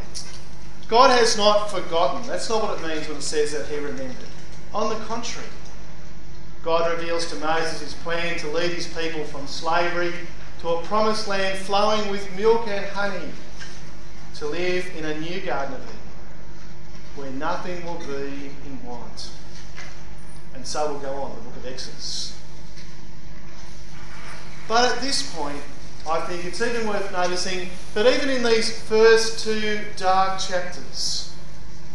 God 0.87 1.17
has 1.17 1.37
not 1.37 1.71
forgotten. 1.71 2.27
That's 2.27 2.49
not 2.49 2.63
what 2.63 2.79
it 2.79 2.87
means 2.87 3.07
when 3.07 3.17
it 3.17 3.23
says 3.23 3.53
that 3.53 3.67
he 3.67 3.77
remembered. 3.77 4.27
On 4.73 4.89
the 4.89 5.05
contrary, 5.05 5.47
God 6.63 6.91
reveals 6.91 7.27
to 7.27 7.35
Moses 7.37 7.79
his 7.79 7.93
plan 7.93 8.37
to 8.39 8.47
lead 8.49 8.71
his 8.71 8.87
people 8.87 9.23
from 9.25 9.47
slavery 9.47 10.11
to 10.61 10.69
a 10.69 10.81
promised 10.83 11.27
land 11.27 11.57
flowing 11.59 12.09
with 12.09 12.35
milk 12.35 12.67
and 12.67 12.85
honey, 12.87 13.29
to 14.35 14.47
live 14.47 14.85
in 14.97 15.05
a 15.05 15.19
new 15.19 15.39
Garden 15.41 15.75
of 15.75 15.81
Eden 15.81 15.95
where 17.15 17.31
nothing 17.31 17.85
will 17.85 17.99
be 17.99 18.51
in 18.65 18.83
want. 18.83 19.31
And 20.55 20.65
so 20.65 20.91
we'll 20.91 20.99
go 20.99 21.13
on, 21.13 21.35
the 21.35 21.41
book 21.41 21.57
of 21.57 21.65
Exodus. 21.65 22.39
But 24.67 24.91
at 24.91 25.01
this 25.01 25.33
point, 25.35 25.61
I 26.09 26.21
think 26.21 26.45
it's 26.45 26.61
even 26.61 26.87
worth 26.87 27.11
noticing 27.11 27.69
that 27.93 28.07
even 28.07 28.29
in 28.29 28.43
these 28.43 28.81
first 28.81 29.43
two 29.43 29.81
dark 29.97 30.39
chapters, 30.39 31.33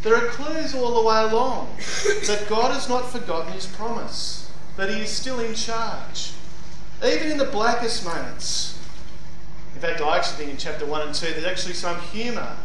there 0.02 0.14
are 0.14 0.28
clues 0.28 0.74
all 0.74 0.94
the 0.94 1.08
way 1.08 1.22
along 1.22 1.76
that 2.26 2.46
God 2.48 2.72
has 2.72 2.88
not 2.88 3.10
forgotten 3.10 3.52
his 3.52 3.66
promise 3.66 4.50
that 4.76 4.90
he 4.90 5.00
is 5.00 5.10
still 5.10 5.40
in 5.40 5.54
charge, 5.54 6.32
even 7.04 7.32
in 7.32 7.38
the 7.38 7.46
blackest 7.46 8.04
moments. 8.04 8.78
In 9.74 9.80
fact, 9.80 10.00
I 10.00 10.18
actually 10.18 10.36
think 10.36 10.50
in 10.52 10.56
chapter 10.56 10.86
1 10.86 11.02
and 11.02 11.14
2 11.14 11.26
there's 11.32 11.44
actually 11.44 11.74
some 11.74 11.98
humour 12.00 12.56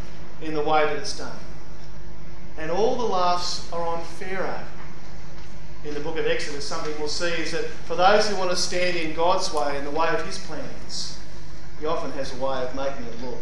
in 0.42 0.54
the 0.54 0.62
way 0.62 0.86
that 0.86 0.96
it's 0.98 1.18
done. 1.18 1.38
And 2.58 2.70
all 2.70 2.96
the 2.96 3.06
laughs 3.06 3.72
are 3.74 3.86
on 3.86 4.04
Pharaoh. 4.04 4.64
In 5.84 5.96
the 5.96 6.00
book 6.00 6.18
of 6.18 6.28
Exodus, 6.28 6.68
something 6.68 6.94
we'll 7.00 7.08
see 7.08 7.32
is 7.32 7.54
that 7.54 7.66
for 7.66 7.96
those 7.96 8.30
who 8.30 8.36
want 8.36 8.52
to 8.52 8.56
stand 8.56 8.96
in 8.98 9.16
God's 9.16 9.52
way, 9.52 9.78
in 9.78 9.84
the 9.84 9.92
way 9.92 10.10
of 10.10 10.24
his 10.26 10.38
plans, 10.38 11.18
he 11.82 11.88
often 11.88 12.12
has 12.12 12.32
a 12.32 12.36
way 12.36 12.62
of 12.64 12.76
making 12.76 13.04
it 13.06 13.22
look 13.26 13.40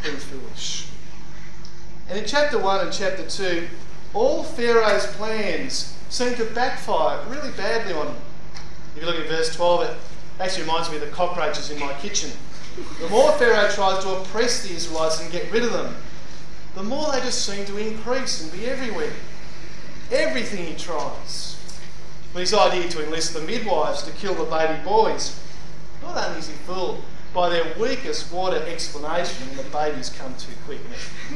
pretty 0.00 0.16
foolish. 0.16 0.86
And 2.08 2.16
in 2.16 2.24
chapter 2.24 2.56
1 2.56 2.86
and 2.86 2.92
chapter 2.92 3.28
2, 3.28 3.66
all 4.14 4.44
Pharaoh's 4.44 5.06
plans 5.08 5.98
seem 6.08 6.36
to 6.36 6.44
backfire 6.44 7.20
really 7.28 7.50
badly 7.52 7.92
on 7.92 8.06
him. 8.06 8.16
If 8.94 9.02
you 9.02 9.06
look 9.08 9.18
at 9.18 9.26
verse 9.26 9.54
12, 9.56 9.82
it 9.82 9.96
actually 10.38 10.62
reminds 10.62 10.90
me 10.90 10.96
of 10.96 11.02
the 11.02 11.08
cockroaches 11.08 11.70
in 11.70 11.80
my 11.80 11.92
kitchen. 11.94 12.30
The 13.00 13.08
more 13.08 13.32
Pharaoh 13.32 13.68
tries 13.70 14.02
to 14.04 14.10
oppress 14.10 14.66
the 14.66 14.74
Israelites 14.74 15.20
and 15.20 15.32
get 15.32 15.50
rid 15.50 15.64
of 15.64 15.72
them, 15.72 15.96
the 16.76 16.84
more 16.84 17.10
they 17.10 17.20
just 17.20 17.44
seem 17.44 17.66
to 17.66 17.78
increase 17.78 18.42
and 18.42 18.52
be 18.52 18.66
everywhere. 18.66 19.12
Everything 20.12 20.66
he 20.66 20.74
tries. 20.74 21.56
His 22.34 22.54
idea 22.54 22.88
to 22.88 23.04
enlist 23.04 23.34
the 23.34 23.40
midwives 23.40 24.02
to 24.04 24.12
kill 24.12 24.34
the 24.34 24.44
baby 24.44 24.82
boys, 24.84 25.38
not 26.02 26.16
only 26.16 26.38
is 26.38 26.48
he 26.48 26.54
fooled 26.54 27.02
by 27.34 27.48
their 27.48 27.72
weakest 27.78 28.32
water 28.32 28.62
explanation, 28.68 29.56
the 29.56 29.62
babies 29.64 30.10
come 30.10 30.34
too 30.36 30.52
quick. 30.66 30.80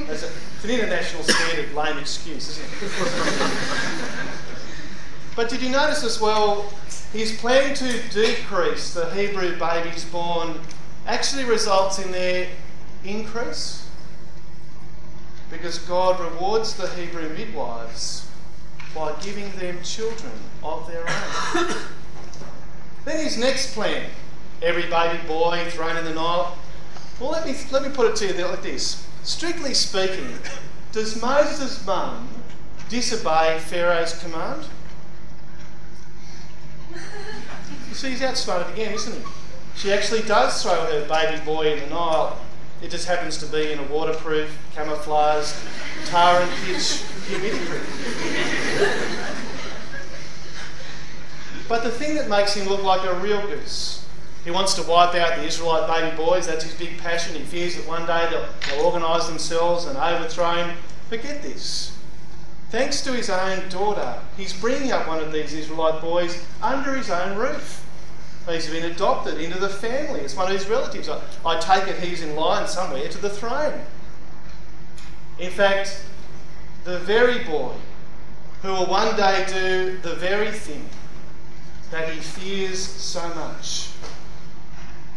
It's, 0.09 0.23
an 0.65 0.71
international 0.71 1.23
standard 1.23 1.73
lame 1.75 1.99
excuse, 1.99 2.49
isn't 2.51 2.65
it? 2.83 2.91
But 5.37 5.51
did 5.51 5.61
you 5.63 5.69
notice 5.69 6.03
as 6.03 6.21
well, 6.21 6.73
his 7.13 7.37
plan 7.37 7.75
to 7.75 8.03
decrease 8.09 8.95
the 8.95 9.11
Hebrew 9.11 9.59
babies 9.59 10.05
born 10.07 10.59
actually 11.07 11.45
results 11.45 11.99
in 11.99 12.11
their 12.11 12.49
increase? 13.05 13.87
Because 15.51 15.79
God 15.81 16.19
rewards 16.19 16.75
the 16.75 16.89
Hebrew 16.89 17.29
midwives 17.29 18.29
by 18.95 19.15
giving 19.21 19.51
them 19.53 19.83
children 19.83 20.33
of 20.63 20.87
their 20.89 21.07
own. 21.07 21.75
then 23.05 23.23
his 23.23 23.37
next 23.37 23.75
plan 23.75 24.11
every 24.63 24.89
baby 24.89 25.19
boy 25.27 25.65
thrown 25.71 25.97
in 25.97 26.05
the 26.05 26.15
Nile. 26.15 26.57
Well, 27.21 27.31
let 27.31 27.47
me, 27.47 27.55
let 27.71 27.83
me 27.83 27.89
put 27.89 28.11
it 28.11 28.17
to 28.17 28.27
you 28.27 28.47
like 28.47 28.63
this. 28.63 29.07
Strictly 29.23 29.75
speaking, 29.75 30.39
does 30.93 31.21
Moses' 31.21 31.85
mum 31.87 32.29
disobey 32.89 33.59
Pharaoh's 33.59 34.19
command? 34.19 34.67
see, 37.93 38.11
he's 38.11 38.23
outsmarted 38.23 38.73
again, 38.75 38.93
isn't 38.93 39.15
he? 39.15 39.23
She 39.75 39.93
actually 39.93 40.23
does 40.23 40.63
throw 40.63 40.75
her 40.75 41.09
baby 41.09 41.43
boy 41.45 41.73
in 41.73 41.81
the 41.81 41.87
Nile. 41.87 42.39
It 42.83 42.91
just 42.91 43.09
happens 43.09 43.39
to 43.39 43.47
be 43.47 43.73
in 43.73 43.79
a 43.79 43.83
waterproof, 43.85 44.57
camouflaged, 44.75 45.55
tar 46.05 46.43
and 46.43 46.51
pitch 46.65 47.03
humidity 47.27 47.65
But 51.69 51.83
the 51.83 51.91
thing 51.91 52.15
that 52.17 52.29
makes 52.29 52.55
him 52.55 52.69
look 52.69 52.83
like 52.83 53.05
a 53.05 53.15
real 53.15 53.45
goose, 53.47 54.06
he 54.47 54.51
wants 54.51 54.73
to 54.75 54.83
wipe 54.85 55.15
out 55.15 55.37
the 55.37 55.45
Israelite 55.45 55.87
baby 55.87 56.17
boys. 56.17 56.47
That's 56.47 56.65
his 56.65 56.75
big 56.75 56.97
passion. 56.97 57.37
He 57.37 57.43
fears 57.43 57.77
that 57.77 57.87
one 57.87 58.07
day 58.07 58.27
they'll, 58.31 58.49
they'll 58.67 58.87
organise 58.87 59.27
themselves 59.27 59.85
and 59.85 59.99
overthrow 59.99 60.55
him. 60.55 60.77
Forget 61.11 61.43
this 61.43 61.97
thanks 62.71 63.01
to 63.03 63.13
his 63.13 63.31
own 63.31 63.69
daughter, 63.69 64.19
he's 64.37 64.53
bringing 64.53 64.93
up 64.93 65.09
one 65.09 65.19
of 65.19 65.33
these 65.33 65.55
Israelite 65.55 66.01
boys 66.01 66.45
under 66.63 66.95
his 66.95 67.11
own 67.11 67.37
roof. 67.37 67.83
He's 68.49 68.69
been 68.69 68.85
adopted 68.85 69.41
into 69.41 69.59
the 69.59 69.69
family. 69.69 70.21
It's 70.21 70.37
one 70.37 70.47
of 70.47 70.53
his 70.53 70.69
relatives. 70.69 71.09
I, 71.09 71.21
I 71.45 71.59
take 71.59 71.89
it 71.89 71.99
he's 71.99 72.23
in 72.23 72.37
line 72.37 72.69
somewhere 72.69 73.09
to 73.09 73.19
the 73.19 73.31
throne. 73.31 73.81
In 75.39 75.51
fact, 75.51 76.05
the 76.85 76.99
very 77.01 77.43
boy 77.45 77.73
who 78.63 78.69
will 78.69 78.87
one 78.87 79.17
day 79.17 79.45
do 79.49 79.99
the 80.03 80.15
very 80.15 80.53
thing 80.53 80.89
that 81.91 82.09
he 82.11 82.21
fears 82.21 82.79
so 82.79 83.27
much. 83.35 83.89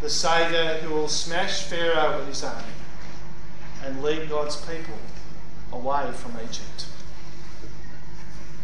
The 0.01 0.09
Saviour 0.09 0.75
who 0.75 0.93
will 0.93 1.07
smash 1.07 1.63
Pharaoh 1.63 2.19
with 2.19 2.27
his 2.27 2.43
army 2.43 2.63
and 3.83 4.01
lead 4.01 4.29
God's 4.29 4.55
people 4.55 4.97
away 5.71 6.11
from 6.13 6.33
Egypt. 6.41 6.85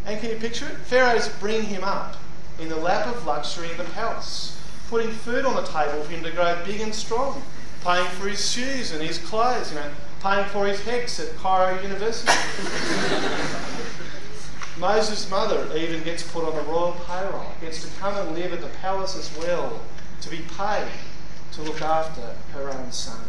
And 0.06 0.20
can 0.20 0.30
you 0.30 0.38
picture 0.38 0.68
it? 0.68 0.78
Pharaoh's 0.78 1.28
bring 1.28 1.64
him 1.64 1.84
up 1.84 2.16
in 2.60 2.70
the 2.70 2.76
lap 2.76 3.08
of 3.08 3.26
luxury 3.26 3.70
in 3.72 3.78
the 3.78 3.84
palace 3.84 4.56
putting 4.90 5.12
food 5.12 5.46
on 5.46 5.56
the 5.56 5.64
table 5.64 6.04
for 6.04 6.12
him 6.12 6.24
to 6.24 6.32
grow 6.32 6.58
big 6.66 6.82
and 6.82 6.94
strong, 6.94 7.42
paying 7.84 8.08
for 8.12 8.28
his 8.28 8.52
shoes 8.52 8.92
and 8.92 9.02
his 9.02 9.18
clothes, 9.18 9.72
you 9.72 9.80
know, 9.80 9.90
paying 10.22 10.46
for 10.50 10.68
his 10.68 10.80
HECS 10.82 11.20
at 11.20 11.36
Cairo 11.38 11.82
University. 11.82 12.32
Moses' 14.78 15.30
mother 15.30 15.68
even 15.76 16.04
gets 16.04 16.24
put 16.24 16.44
on 16.44 16.56
the 16.56 16.62
royal 16.64 16.96
payroll, 17.08 17.52
gets 17.62 17.82
to 17.84 18.00
come 18.00 18.16
and 18.16 18.36
live 18.36 18.54
at 18.54 18.62
the 18.62 18.68
palace 18.80 19.16
as 19.16 19.36
well, 19.38 19.82
to 20.22 20.30
be 20.30 20.40
paid 20.58 20.88
to 21.54 21.62
look 21.62 21.82
after 21.82 22.36
her 22.54 22.70
own 22.70 22.92
son. 22.92 23.20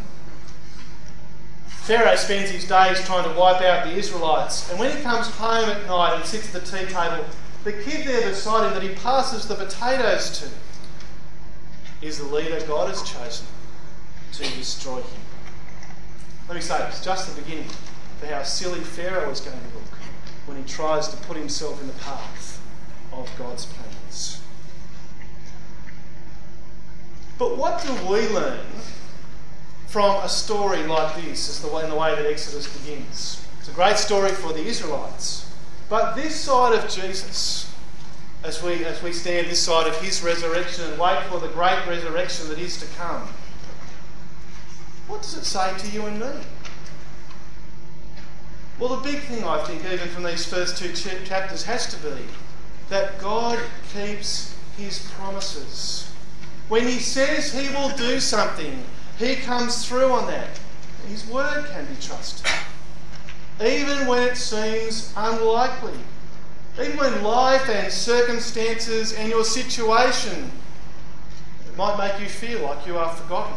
Pharaoh 1.67 2.17
spends 2.17 2.51
his 2.51 2.67
days 2.67 3.05
trying 3.05 3.23
to 3.23 3.39
wipe 3.39 3.63
out 3.63 3.85
the 3.85 3.93
Israelites, 3.93 4.69
and 4.71 4.79
when 4.79 4.97
he 4.97 5.03
comes 5.03 5.29
home 5.29 5.69
at 5.69 5.87
night 5.87 6.17
and 6.17 6.25
sits 6.25 6.53
at 6.53 6.65
the 6.65 6.79
tea 6.79 6.85
table, 6.87 7.25
the 7.63 7.73
kid 7.73 8.07
there 8.07 8.29
beside 8.29 8.67
him 8.67 8.75
that 8.75 8.83
he 8.83 8.95
passes 8.97 9.47
the 9.47 9.55
potatoes 9.55 10.39
to 10.41 10.49
is 12.05 12.19
the 12.19 12.25
leader 12.25 12.61
God 12.67 12.89
has 12.89 13.03
chosen 13.03 13.47
to 14.33 14.43
destroy 14.57 14.97
him. 14.97 15.21
Let 16.49 16.55
me 16.57 16.61
say, 16.61 16.87
it's 16.89 17.05
just 17.05 17.35
the 17.35 17.41
beginning 17.41 17.69
for 18.21 18.27
how 18.27 18.43
silly 18.43 18.81
Pharaoh 18.81 19.31
is 19.31 19.41
going 19.41 19.59
to 19.59 19.75
look 19.75 19.95
when 20.47 20.57
he 20.57 20.65
tries 20.65 21.09
to 21.09 21.17
put 21.19 21.37
himself 21.37 21.81
in 21.81 21.87
the 21.87 21.93
path 21.95 22.61
of 23.13 23.31
God's 23.39 23.67
plans. 23.67 23.86
But 27.39 27.57
what 27.57 27.83
do 27.83 27.93
we 28.11 28.29
learn 28.29 28.65
from 29.87 30.23
a 30.25 30.29
story 30.29 30.83
like 30.85 31.17
this, 31.17 31.49
as 31.49 31.61
the 31.61 31.69
way, 31.69 31.85
in 31.85 31.91
the 31.91 31.97
way 31.97 32.15
that 32.15 32.27
Exodus 32.27 32.67
begins? 32.79 33.47
It's 33.59 33.69
a 33.69 33.73
great 33.73 33.99
story 33.99 34.31
for 34.31 34.53
the 34.53 34.65
Israelites. 34.65 35.53
But 35.89 36.15
this 36.15 36.35
side 36.35 36.75
of 36.79 36.91
Jesus, 36.91 37.73
as 38.43 38.63
we, 38.63 38.85
as 38.85 39.03
we 39.03 39.13
stand 39.13 39.49
this 39.49 39.63
side 39.63 39.87
of 39.87 39.97
his 40.01 40.23
resurrection 40.23 40.85
and 40.91 40.99
wait 40.99 41.23
for 41.25 41.39
the 41.39 41.49
great 41.49 41.87
resurrection 41.87 42.49
that 42.49 42.59
is 42.59 42.79
to 42.79 42.87
come, 42.97 43.29
what 45.09 45.23
does 45.23 45.37
it 45.37 45.45
say 45.45 45.73
to 45.79 45.91
you 45.91 46.07
and 46.07 46.19
me? 46.19 46.31
Well, 48.79 48.97
the 48.97 49.03
big 49.11 49.23
thing 49.23 49.45
I 49.45 49.65
think, 49.65 49.85
even 49.85 50.09
from 50.09 50.25
these 50.25 50.45
first 50.45 50.77
two 50.77 50.93
chapters, 50.93 51.65
has 51.65 51.87
to 51.95 51.97
be 52.03 52.25
that 52.89 53.19
God 53.19 53.59
keeps 53.93 54.57
his 54.77 55.11
promises. 55.13 56.11
When 56.69 56.87
he 56.87 56.99
says 56.99 57.53
he 57.53 57.69
will 57.75 57.91
do 57.91 58.21
something, 58.21 58.83
He 59.19 59.37
comes 59.37 59.87
through 59.87 60.11
on 60.11 60.27
that. 60.27 60.61
His 61.09 61.27
word 61.27 61.67
can 61.71 61.85
be 61.87 61.95
trusted. 62.01 62.51
Even 63.65 64.07
when 64.07 64.23
it 64.23 64.37
seems 64.37 65.13
unlikely. 65.17 65.99
Even 66.79 66.97
when 66.99 67.23
life 67.23 67.69
and 67.71 67.91
circumstances 67.91 69.15
and 69.15 69.31
your 69.31 69.45
situation 69.45 70.51
might 71.77 71.97
make 71.97 72.21
you 72.21 72.27
feel 72.27 72.63
like 72.63 72.87
you 72.87 72.99
are 72.99 73.15
forgotten, 73.15 73.57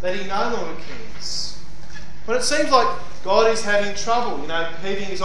that 0.00 0.16
He 0.16 0.26
no 0.26 0.56
longer 0.56 0.80
cares. 0.82 1.58
When 2.24 2.38
it 2.38 2.42
seems 2.42 2.70
like 2.70 2.88
God 3.22 3.50
is 3.50 3.62
having 3.62 3.94
trouble, 3.94 4.40
you 4.40 4.48
know, 4.48 4.68
keeping, 4.82 5.04
his, 5.04 5.22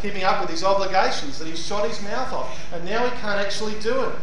keeping 0.00 0.24
up 0.24 0.40
with 0.40 0.50
his 0.50 0.64
obligations, 0.64 1.38
that 1.38 1.46
he's 1.46 1.64
shot 1.64 1.86
his 1.86 2.00
mouth 2.02 2.32
off, 2.32 2.72
and 2.72 2.84
now 2.84 3.04
he 3.04 3.10
can't 3.20 3.38
actually 3.38 3.78
do 3.80 4.04
it. 4.04 4.14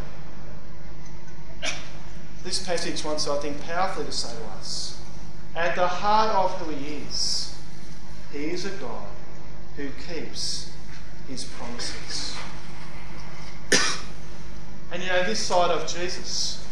This 2.46 2.64
passage 2.64 3.04
wants, 3.04 3.28
I 3.28 3.40
think, 3.40 3.60
powerfully 3.64 4.06
to 4.06 4.12
say 4.12 4.30
to 4.30 4.46
us 4.60 5.02
at 5.56 5.76
the 5.76 5.88
heart 5.88 6.30
of 6.36 6.52
who 6.60 6.76
he 6.76 6.98
is, 6.98 7.58
he 8.32 8.52
is 8.52 8.66
a 8.66 8.70
God 8.70 9.08
who 9.76 9.90
keeps 10.08 10.72
his 11.28 11.44
promises. 11.44 12.36
and 14.92 15.02
you 15.02 15.10
know, 15.10 15.24
this 15.24 15.40
side 15.40 15.72
of 15.72 15.88
Jesus, 15.88 16.64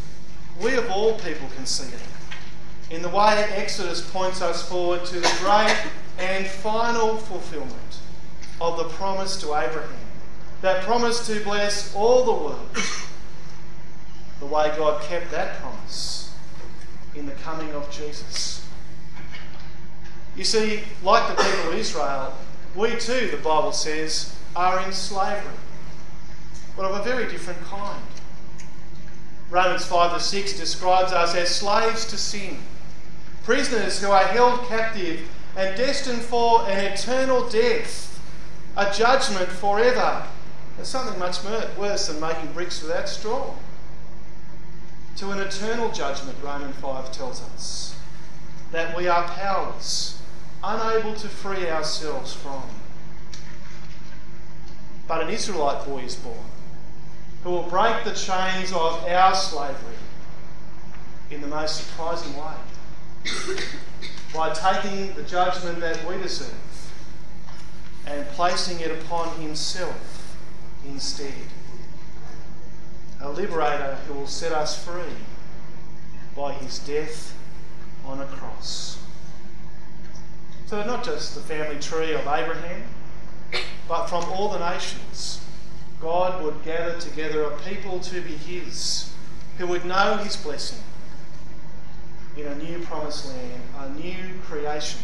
we 0.61 0.75
of 0.75 0.91
all 0.91 1.17
people 1.17 1.47
can 1.55 1.65
see 1.65 1.91
it 1.91 2.95
in 2.95 3.01
the 3.01 3.09
way 3.09 3.33
that 3.33 3.49
Exodus 3.57 4.07
points 4.11 4.43
us 4.43 4.69
forward 4.69 5.03
to 5.05 5.15
the 5.15 5.35
great 5.39 5.75
and 6.19 6.45
final 6.45 7.17
fulfillment 7.17 7.99
of 8.61 8.77
the 8.77 8.83
promise 8.89 9.37
to 9.37 9.47
Abraham. 9.47 9.89
That 10.61 10.83
promise 10.83 11.25
to 11.25 11.43
bless 11.43 11.95
all 11.95 12.25
the 12.25 12.43
world. 12.43 12.69
The 14.43 14.49
way 14.49 14.73
God 14.75 15.01
kept 15.03 15.31
that 15.31 15.61
promise 15.61 16.35
in 17.15 17.27
the 17.27 17.31
coming 17.31 17.71
of 17.71 17.89
Jesus. 17.89 18.67
You 20.35 20.43
see, 20.43 20.81
like 21.01 21.29
the 21.29 21.41
people 21.41 21.71
of 21.71 21.75
Israel, 21.75 22.33
we 22.75 22.89
too, 22.97 23.29
the 23.31 23.37
Bible 23.37 23.71
says, 23.71 24.35
are 24.53 24.85
in 24.85 24.91
slavery, 24.91 25.53
but 26.75 26.83
of 26.83 26.99
a 26.99 27.03
very 27.03 27.31
different 27.31 27.61
kind. 27.61 28.03
Romans 29.49 29.85
5 29.85 30.17
to 30.17 30.19
6 30.19 30.59
describes 30.59 31.13
us 31.13 31.33
as 31.35 31.47
slaves 31.47 32.05
to 32.07 32.17
sin 32.17 32.57
prisoners 33.45 34.01
who 34.01 34.11
are 34.11 34.25
held 34.25 34.67
captive 34.67 35.21
and 35.55 35.77
destined 35.77 36.21
for 36.21 36.67
an 36.67 36.83
eternal 36.83 37.47
death, 37.47 38.19
a 38.75 38.91
judgment 38.91 39.47
forever. 39.47 40.27
There's 40.75 40.89
something 40.89 41.17
much 41.17 41.41
worse 41.77 42.07
than 42.07 42.19
making 42.19 42.51
bricks 42.51 42.81
without 42.81 43.07
straw. 43.07 43.53
To 45.17 45.31
an 45.31 45.39
eternal 45.39 45.91
judgment, 45.91 46.37
Romans 46.43 46.75
5 46.77 47.11
tells 47.11 47.41
us 47.41 47.95
that 48.71 48.97
we 48.97 49.07
are 49.07 49.23
powerless, 49.23 50.21
unable 50.63 51.13
to 51.15 51.27
free 51.27 51.69
ourselves 51.69 52.33
from. 52.33 52.63
But 55.07 55.21
an 55.21 55.29
Israelite 55.29 55.85
boy 55.85 55.99
is 55.99 56.15
born 56.15 56.37
who 57.43 57.51
will 57.51 57.63
break 57.63 58.03
the 58.05 58.13
chains 58.13 58.71
of 58.71 59.05
our 59.05 59.35
slavery 59.35 59.95
in 61.29 61.41
the 61.41 61.47
most 61.47 61.75
surprising 61.75 62.33
way 62.37 62.53
by 64.33 64.53
taking 64.53 65.13
the 65.15 65.23
judgment 65.23 65.79
that 65.81 66.07
we 66.07 66.17
deserve 66.17 66.53
and 68.07 68.25
placing 68.29 68.79
it 68.79 68.91
upon 68.91 69.29
himself 69.41 70.37
instead. 70.87 71.33
A 73.23 73.29
liberator 73.31 73.97
who 74.05 74.13
will 74.13 74.27
set 74.27 74.51
us 74.51 74.83
free 74.83 75.15
by 76.35 76.53
his 76.53 76.77
death 76.79 77.33
on 78.05 78.19
a 78.19 78.25
cross. 78.25 79.01
So, 80.65 80.83
not 80.83 81.03
just 81.03 81.33
the 81.33 81.41
family 81.41 81.79
tree 81.79 82.13
of 82.13 82.21
Abraham, 82.21 82.83
but 83.87 84.07
from 84.07 84.25
all 84.25 84.49
the 84.49 84.71
nations, 84.71 85.43
God 86.01 86.43
would 86.43 86.63
gather 86.65 86.99
together 86.99 87.43
a 87.43 87.57
people 87.59 87.99
to 88.01 88.21
be 88.21 88.35
his, 88.35 89.13
who 89.57 89.67
would 89.67 89.85
know 89.85 90.17
his 90.17 90.35
blessing 90.35 90.83
in 92.35 92.45
a 92.45 92.55
new 92.55 92.79
promised 92.79 93.29
land, 93.29 93.61
a 93.79 93.89
new 93.91 94.39
creation, 94.43 94.99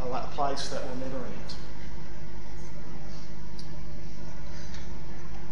a 0.00 0.20
place 0.32 0.68
that 0.70 0.82
will 0.82 0.96
never 0.96 1.18
end. 1.18 1.54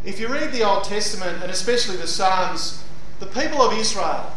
If 0.04 0.18
you 0.18 0.28
read 0.28 0.52
the 0.52 0.64
Old 0.64 0.84
Testament, 0.84 1.42
and 1.42 1.50
especially 1.50 1.96
the 1.96 2.08
Psalms, 2.08 2.82
the 3.20 3.26
people 3.26 3.62
of 3.62 3.72
Israel, 3.78 4.32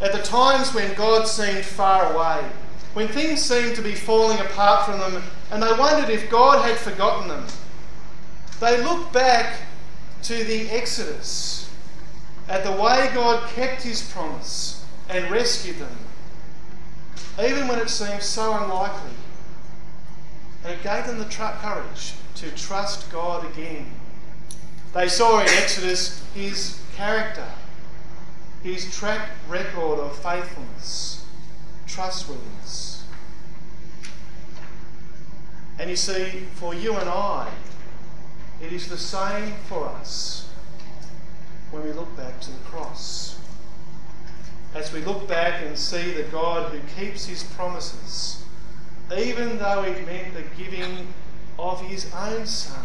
at 0.00 0.12
the 0.12 0.22
times 0.22 0.74
when 0.74 0.92
God 0.94 1.28
seemed 1.28 1.64
far 1.64 2.12
away, 2.12 2.44
when 2.94 3.06
things 3.08 3.40
seemed 3.40 3.76
to 3.76 3.82
be 3.82 3.94
falling 3.94 4.40
apart 4.40 4.86
from 4.86 4.98
them, 4.98 5.22
and 5.52 5.62
they 5.62 5.72
wondered 5.72 6.10
if 6.10 6.28
God 6.28 6.64
had 6.64 6.76
forgotten 6.78 7.28
them, 7.28 7.46
they 8.58 8.82
looked 8.82 9.12
back 9.12 9.60
to 10.22 10.42
the 10.44 10.68
Exodus 10.70 11.70
at 12.48 12.64
the 12.64 12.72
way 12.72 13.10
God 13.14 13.48
kept 13.50 13.82
his 13.82 14.02
promise 14.10 14.84
and 15.08 15.30
rescued 15.30 15.78
them, 15.78 15.96
even 17.42 17.68
when 17.68 17.78
it 17.78 17.88
seemed 17.88 18.22
so 18.22 18.52
unlikely. 18.52 19.10
And 20.64 20.72
it 20.72 20.82
gave 20.82 21.06
them 21.06 21.18
the 21.18 21.24
courage 21.26 22.14
to 22.36 22.50
trust 22.52 23.10
God 23.12 23.44
again. 23.52 23.86
They 24.94 25.08
saw 25.08 25.40
in 25.40 25.48
Exodus 25.48 26.24
his 26.34 26.80
character, 26.94 27.50
his 28.62 28.96
track 28.96 29.28
record 29.48 29.98
of 29.98 30.16
faithfulness, 30.18 31.24
trustworthiness. 31.86 33.04
And 35.78 35.90
you 35.90 35.96
see, 35.96 36.44
for 36.54 36.74
you 36.74 36.94
and 36.96 37.08
I, 37.08 37.50
it 38.62 38.72
is 38.72 38.88
the 38.88 38.96
same 38.96 39.54
for 39.68 39.86
us 39.86 40.48
when 41.72 41.82
we 41.82 41.92
look 41.92 42.16
back 42.16 42.40
to 42.42 42.50
the 42.52 42.58
cross 42.58 43.34
as 44.74 44.92
we 44.92 45.00
look 45.00 45.28
back 45.28 45.62
and 45.64 45.78
see 45.78 46.12
the 46.12 46.24
God 46.24 46.72
who 46.72 46.80
keeps 47.00 47.26
his 47.26 47.44
promises, 47.44 48.42
even 49.16 49.58
though 49.58 49.84
it 49.84 50.04
meant 50.04 50.34
the 50.34 50.42
giving 50.62 51.06
of 51.58 51.80
his 51.82 52.12
own 52.12 52.44
Son. 52.46 52.84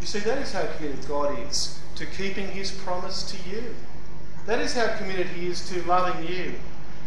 You 0.00 0.06
see, 0.06 0.20
that 0.20 0.38
is 0.38 0.52
how 0.52 0.66
committed 0.76 1.06
God 1.06 1.38
is 1.46 1.78
to 1.96 2.06
keeping 2.06 2.48
his 2.48 2.70
promise 2.70 3.30
to 3.30 3.50
you. 3.50 3.74
That 4.46 4.58
is 4.60 4.74
how 4.74 4.96
committed 4.96 5.26
he 5.28 5.46
is 5.48 5.68
to 5.70 5.82
loving 5.82 6.26
you 6.26 6.54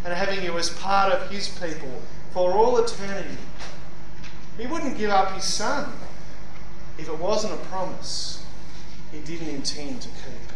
and 0.05 0.13
having 0.13 0.43
you 0.43 0.57
as 0.57 0.69
part 0.69 1.11
of 1.11 1.31
his 1.31 1.49
people 1.49 2.01
for 2.31 2.51
all 2.53 2.77
eternity. 2.77 3.37
He 4.57 4.67
wouldn't 4.67 4.97
give 4.97 5.09
up 5.09 5.33
his 5.33 5.43
Son 5.43 5.91
if 6.97 7.07
it 7.07 7.17
wasn't 7.17 7.53
a 7.53 7.65
promise 7.65 8.45
he 9.11 9.19
didn't 9.21 9.49
intend 9.49 10.01
to 10.01 10.09
keep. 10.09 10.51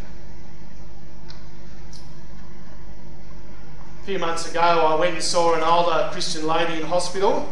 A 4.02 4.06
few 4.06 4.20
months 4.20 4.50
ago, 4.50 4.60
I 4.62 4.96
went 4.96 5.16
and 5.16 5.24
saw 5.24 5.56
an 5.56 5.64
older 5.64 6.10
Christian 6.12 6.46
lady 6.48 6.82
in 6.82 6.88
hospital. 6.88 7.52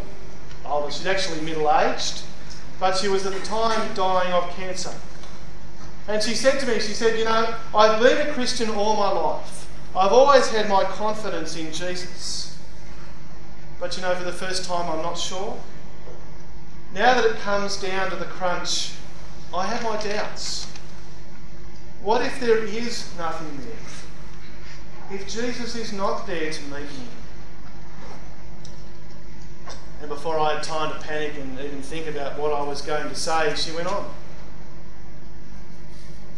Older, 0.65 0.91
she's 0.91 1.05
actually 1.05 1.41
middle 1.41 1.71
aged, 1.71 2.21
but 2.79 2.97
she 2.97 3.07
was 3.07 3.25
at 3.25 3.33
the 3.33 3.39
time 3.39 3.93
dying 3.93 4.33
of 4.33 4.49
cancer. 4.51 4.93
And 6.07 6.21
she 6.21 6.35
said 6.35 6.59
to 6.59 6.67
me, 6.67 6.79
she 6.79 6.93
said, 6.93 7.17
You 7.17 7.25
know, 7.25 7.55
I've 7.73 8.01
been 8.01 8.27
a 8.27 8.31
Christian 8.33 8.69
all 8.69 8.95
my 8.95 9.11
life. 9.11 9.69
I've 9.95 10.11
always 10.11 10.49
had 10.49 10.69
my 10.69 10.83
confidence 10.83 11.55
in 11.55 11.71
Jesus. 11.71 12.57
But 13.79 13.95
you 13.95 14.03
know, 14.03 14.13
for 14.15 14.23
the 14.23 14.31
first 14.31 14.65
time, 14.65 14.89
I'm 14.89 15.01
not 15.01 15.17
sure. 15.17 15.57
Now 16.93 17.15
that 17.15 17.25
it 17.25 17.35
comes 17.37 17.77
down 17.77 18.09
to 18.11 18.15
the 18.15 18.25
crunch, 18.25 18.91
I 19.53 19.65
have 19.67 19.83
my 19.83 20.01
doubts. 20.01 20.67
What 22.01 22.21
if 22.21 22.39
there 22.39 22.63
is 22.63 23.11
nothing 23.17 23.57
there? 23.65 23.85
if 25.11 25.27
Jesus 25.27 25.75
is 25.75 25.93
not 25.93 26.25
there 26.25 26.51
to 26.51 26.61
meet 26.63 26.81
me? 26.81 27.07
And 30.05 30.13
before 30.13 30.39
I 30.39 30.53
had 30.53 30.61
time 30.61 30.93
to 30.93 30.99
panic 31.03 31.33
and 31.39 31.59
even 31.59 31.81
think 31.81 32.05
about 32.05 32.37
what 32.37 32.53
I 32.53 32.61
was 32.61 32.83
going 32.83 33.09
to 33.09 33.15
say, 33.15 33.55
she 33.55 33.71
went 33.71 33.87
on. 33.87 34.07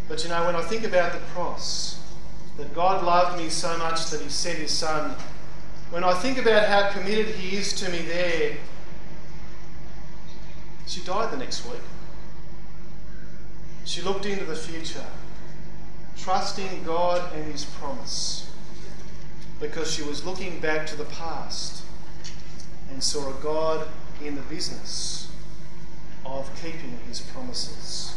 But 0.08 0.24
you 0.24 0.30
know, 0.30 0.46
when 0.46 0.56
I 0.56 0.62
think 0.62 0.86
about 0.86 1.12
the 1.12 1.20
cross, 1.34 2.02
that 2.56 2.74
God 2.74 3.04
loved 3.04 3.38
me 3.38 3.50
so 3.50 3.78
much 3.78 4.10
that 4.10 4.22
He 4.22 4.30
sent 4.30 4.60
His 4.60 4.72
Son, 4.72 5.18
when 5.90 6.06
I 6.06 6.14
think 6.14 6.38
about 6.38 6.70
how 6.70 6.92
committed 6.92 7.36
He 7.36 7.58
is 7.58 7.74
to 7.82 7.90
me 7.90 7.98
there, 8.04 8.56
she 10.86 11.02
died 11.02 11.34
the 11.34 11.38
next 11.38 11.66
week. 11.70 11.82
She 13.84 14.02
looked 14.02 14.26
into 14.26 14.46
the 14.46 14.56
future, 14.56 15.08
trusting 16.18 16.86
God 16.86 17.34
and 17.34 17.52
His 17.52 17.66
promise 17.66 18.50
because 19.60 19.94
she 19.94 20.04
was 20.04 20.24
looking 20.24 20.62
back 20.62 20.88
to 20.88 20.96
the 20.96 21.04
past 21.04 21.84
and 22.98 23.04
saw 23.04 23.30
a 23.30 23.44
God 23.44 23.88
in 24.26 24.34
the 24.34 24.42
business 24.42 25.32
of 26.26 26.50
keeping 26.60 26.98
his 27.08 27.22
promises. 27.22 28.16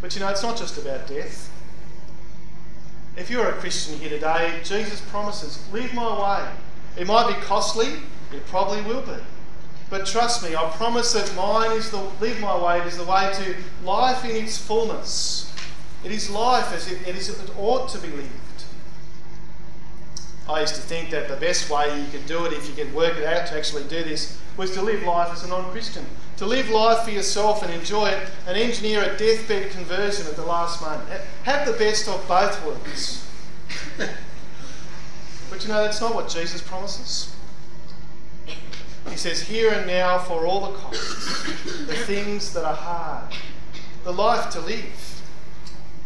But 0.00 0.14
you 0.14 0.20
know, 0.20 0.28
it's 0.28 0.44
not 0.44 0.56
just 0.56 0.78
about 0.78 1.08
death. 1.08 1.50
If 3.16 3.28
you're 3.28 3.48
a 3.48 3.54
Christian 3.54 3.98
here 3.98 4.08
today, 4.08 4.60
Jesus 4.62 5.00
promises, 5.10 5.60
Live 5.72 5.92
my 5.94 6.22
way. 6.22 6.48
It 6.96 7.08
might 7.08 7.26
be 7.26 7.42
costly, 7.42 7.88
it 8.32 8.46
probably 8.46 8.80
will 8.82 9.02
be. 9.02 9.20
But 9.90 10.06
trust 10.06 10.44
me, 10.44 10.54
I 10.54 10.70
promise 10.76 11.12
that 11.14 11.34
mine 11.34 11.72
is 11.72 11.90
the 11.90 12.08
live 12.20 12.40
my 12.40 12.56
way 12.56 12.86
is 12.86 12.98
the 12.98 13.04
way 13.04 13.32
to 13.34 13.56
life 13.84 14.24
in 14.24 14.44
its 14.44 14.58
fullness. 14.58 15.52
It 16.04 16.12
is 16.12 16.30
life 16.30 16.72
as 16.72 16.88
it, 16.88 17.04
it, 17.08 17.16
is, 17.16 17.28
it 17.30 17.50
ought 17.58 17.88
to 17.88 17.98
be 17.98 18.06
lived. 18.10 18.28
I 20.48 20.62
used 20.62 20.74
to 20.76 20.80
think 20.80 21.10
that 21.10 21.28
the 21.28 21.36
best 21.36 21.68
way 21.68 22.00
you 22.00 22.10
could 22.10 22.26
do 22.26 22.46
it, 22.46 22.54
if 22.54 22.68
you 22.68 22.74
could 22.74 22.94
work 22.94 23.16
it 23.18 23.24
out 23.24 23.46
to 23.48 23.56
actually 23.56 23.82
do 23.84 24.02
this, 24.02 24.38
was 24.56 24.72
to 24.72 24.82
live 24.82 25.02
life 25.02 25.30
as 25.32 25.44
a 25.44 25.48
non 25.48 25.70
Christian. 25.70 26.06
To 26.38 26.46
live 26.46 26.70
life 26.70 27.04
for 27.04 27.10
yourself 27.10 27.62
and 27.62 27.72
enjoy 27.72 28.08
it 28.08 28.30
and 28.46 28.56
engineer 28.56 29.02
a 29.02 29.16
deathbed 29.18 29.70
conversion 29.72 30.26
at 30.26 30.36
the 30.36 30.44
last 30.44 30.80
moment. 30.80 31.08
Have 31.44 31.66
the 31.66 31.74
best 31.74 32.08
of 32.08 32.26
both 32.26 32.64
worlds. 32.64 33.28
but 35.50 35.62
you 35.62 35.68
know, 35.68 35.82
that's 35.82 36.00
not 36.00 36.14
what 36.14 36.28
Jesus 36.28 36.62
promises. 36.62 37.34
He 39.10 39.16
says, 39.16 39.42
here 39.42 39.72
and 39.72 39.86
now 39.86 40.18
for 40.18 40.46
all 40.46 40.70
the 40.70 40.78
costs, 40.78 41.42
the 41.86 41.94
things 41.94 42.52
that 42.54 42.64
are 42.64 42.74
hard, 42.74 43.34
the 44.04 44.12
life 44.12 44.50
to 44.50 44.60
live 44.60 45.22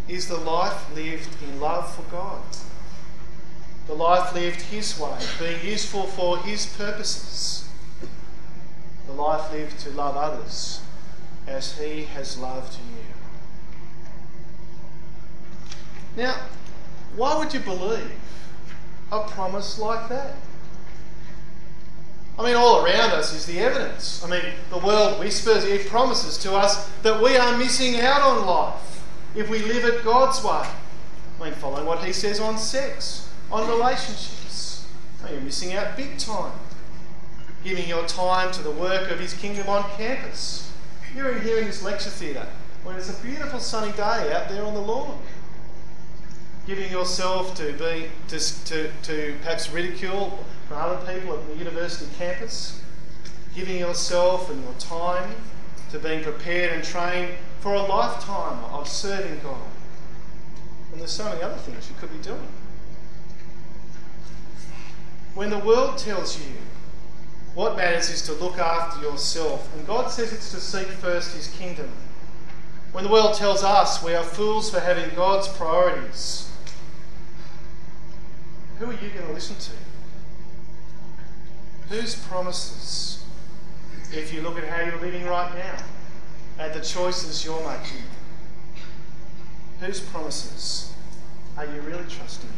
is 0.09 0.29
the 0.29 0.37
life 0.37 0.95
lived 0.95 1.29
in 1.43 1.61
love 1.61 1.95
for 1.95 2.03
God. 2.11 2.43
The 3.87 3.95
life 3.95 4.35
lived 4.35 4.63
His 4.63 4.99
way, 4.99 5.19
being 5.39 5.65
useful 5.65 6.05
for 6.05 6.39
His 6.39 6.67
purposes. 6.67 7.69
The 9.07 9.13
life 9.13 9.53
lived 9.53 9.79
to 9.81 9.91
love 9.91 10.17
others 10.17 10.81
as 11.47 11.79
He 11.79 12.05
has 12.05 12.39
loved 12.39 12.75
you. 12.75 13.05
Now, 16.17 16.37
why 17.17 17.37
would 17.37 17.53
you 17.53 17.61
believe 17.61 18.13
a 19.11 19.23
promise 19.29 19.79
like 19.79 20.09
that? 20.09 20.37
I 22.39 22.45
mean, 22.45 22.57
all 22.57 22.85
around 22.85 23.11
us 23.11 23.35
is 23.35 23.45
the 23.45 23.59
evidence. 23.59 24.25
I 24.25 24.29
mean, 24.29 24.43
the 24.71 24.79
world 24.79 25.19
whispers, 25.21 25.65
it 25.65 25.87
promises 25.89 26.39
to 26.39 26.55
us 26.55 26.89
that 27.03 27.23
we 27.23 27.37
are 27.37 27.59
missing 27.59 28.01
out 28.01 28.23
on 28.23 28.47
life 28.47 29.05
if 29.35 29.51
we 29.51 29.59
live 29.59 29.85
it 29.85 30.03
God's 30.03 30.43
way. 30.43 30.67
I 31.41 31.45
mean, 31.45 31.55
following 31.55 31.85
what 31.85 32.05
He 32.05 32.13
says 32.13 32.41
on 32.41 32.57
sex, 32.57 33.29
on 33.53 33.69
relationships. 33.69 34.87
Mean, 35.23 35.35
you're 35.35 35.43
missing 35.43 35.75
out 35.75 35.97
big 35.97 36.19
time. 36.19 36.59
Giving 37.63 37.89
your 37.89 38.07
time 38.07 38.51
to 38.53 38.63
the 38.63 38.71
work 38.71 39.11
of 39.11 39.21
His 39.21 39.35
kingdom 39.35 39.69
on 39.69 39.89
campus. 39.97 40.73
You're 41.15 41.37
in 41.37 41.43
here 41.43 41.59
in 41.59 41.67
this 41.67 41.83
lecture 41.83 42.11
theatre 42.11 42.49
when 42.83 42.97
it's 42.97 43.17
a 43.17 43.23
beautiful 43.23 43.61
sunny 43.61 43.93
day 43.93 44.33
out 44.33 44.49
there 44.49 44.65
on 44.65 44.75
the 44.75 44.81
lawn. 44.81 45.19
Giving 46.67 46.91
yourself 46.91 47.55
to 47.57 47.73
be 47.73 48.09
to, 48.29 48.65
to, 48.65 48.91
to 49.03 49.37
perhaps 49.43 49.71
ridicule 49.71 50.45
from 50.67 50.79
other 50.79 51.13
people 51.13 51.35
at 51.35 51.47
the 51.47 51.57
university 51.57 52.11
campus, 52.17 52.81
giving 53.55 53.79
yourself 53.79 54.51
and 54.51 54.63
your 54.63 54.73
time 54.75 55.35
to 55.91 55.99
being 55.99 56.23
prepared 56.23 56.73
and 56.73 56.83
trained 56.83 57.35
for 57.61 57.75
a 57.75 57.83
lifetime 57.83 58.65
of 58.73 58.89
serving 58.89 59.41
God. 59.41 59.61
And 60.93 61.01
there's 61.01 61.13
so 61.13 61.25
many 61.25 61.43
other 61.43 61.57
things 61.57 61.89
you 61.89 61.97
could 62.01 62.13
be 62.13 62.23
doing. 62.23 62.49
When 65.35 65.49
the 65.49 65.59
world 65.59 65.97
tells 65.97 66.39
you 66.39 66.53
what 67.55 67.77
matters 67.77 68.11
is 68.11 68.23
to 68.23 68.33
look 68.33 68.59
after 68.59 69.03
yourself, 69.03 69.75
and 69.75 69.87
God 69.87 70.11
says 70.11 70.33
it's 70.33 70.51
to 70.53 70.61
seek 70.61 70.87
first 70.89 71.35
His 71.35 71.49
kingdom. 71.49 71.91
When 72.93 73.05
the 73.05 73.11
world 73.11 73.35
tells 73.35 73.63
us 73.63 74.03
we 74.03 74.15
are 74.15 74.25
fools 74.25 74.71
for 74.71 74.81
having 74.81 75.15
God's 75.15 75.49
priorities, 75.49 76.51
who 78.79 78.87
are 78.87 78.93
you 78.93 79.09
going 79.09 79.27
to 79.27 79.33
listen 79.33 79.57
to? 79.57 79.73
Whose 81.95 82.15
promises, 82.15 83.25
if 84.13 84.33
you 84.35 84.43
look 84.43 84.59
at 84.59 84.65
how 84.65 84.83
you're 84.85 85.01
living 85.01 85.25
right 85.25 85.55
now, 85.55 85.85
at 86.59 86.75
the 86.75 86.81
choices 86.81 87.45
you're 87.45 87.67
making, 87.67 88.03
whose 89.81 90.01
promises 90.01 90.93
are 91.57 91.67
you 91.67 91.81
really 91.83 92.05
trusting 92.09 92.51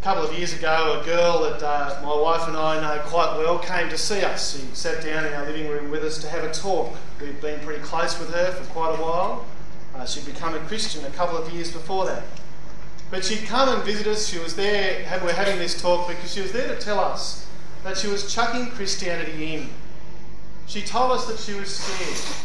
A 0.00 0.02
couple 0.02 0.24
of 0.24 0.32
years 0.38 0.54
ago, 0.54 0.98
a 0.98 1.04
girl 1.04 1.42
that 1.42 1.62
uh, 1.62 2.00
my 2.02 2.16
wife 2.16 2.48
and 2.48 2.56
I 2.56 2.80
know 2.80 3.02
quite 3.02 3.36
well 3.36 3.58
came 3.58 3.90
to 3.90 3.98
see 3.98 4.22
us. 4.22 4.56
She 4.56 4.66
sat 4.74 5.04
down 5.04 5.26
in 5.26 5.34
our 5.34 5.44
living 5.44 5.68
room 5.68 5.90
with 5.90 6.02
us 6.02 6.16
to 6.22 6.28
have 6.28 6.42
a 6.42 6.50
talk. 6.50 6.96
We've 7.20 7.38
been 7.42 7.60
pretty 7.60 7.82
close 7.82 8.18
with 8.18 8.32
her 8.32 8.50
for 8.52 8.64
quite 8.72 8.98
a 8.98 9.02
while. 9.02 9.44
Uh, 9.94 10.06
she'd 10.06 10.24
become 10.24 10.54
a 10.54 10.58
Christian 10.60 11.04
a 11.04 11.10
couple 11.10 11.36
of 11.36 11.52
years 11.52 11.70
before 11.70 12.06
that. 12.06 12.22
But 13.10 13.26
she'd 13.26 13.46
come 13.46 13.68
and 13.68 13.84
visit 13.84 14.06
us. 14.06 14.26
She 14.26 14.38
was 14.38 14.56
there, 14.56 15.06
we're 15.22 15.34
having 15.34 15.58
this 15.58 15.78
talk 15.78 16.08
because 16.08 16.32
she 16.32 16.40
was 16.40 16.52
there 16.52 16.74
to 16.74 16.80
tell 16.80 16.98
us 16.98 17.46
that 17.84 17.98
she 17.98 18.06
was 18.06 18.32
chucking 18.32 18.68
Christianity 18.70 19.54
in. 19.54 19.68
She 20.66 20.80
told 20.80 21.12
us 21.12 21.26
that 21.26 21.38
she 21.38 21.52
was 21.52 21.76
scared. 21.76 22.36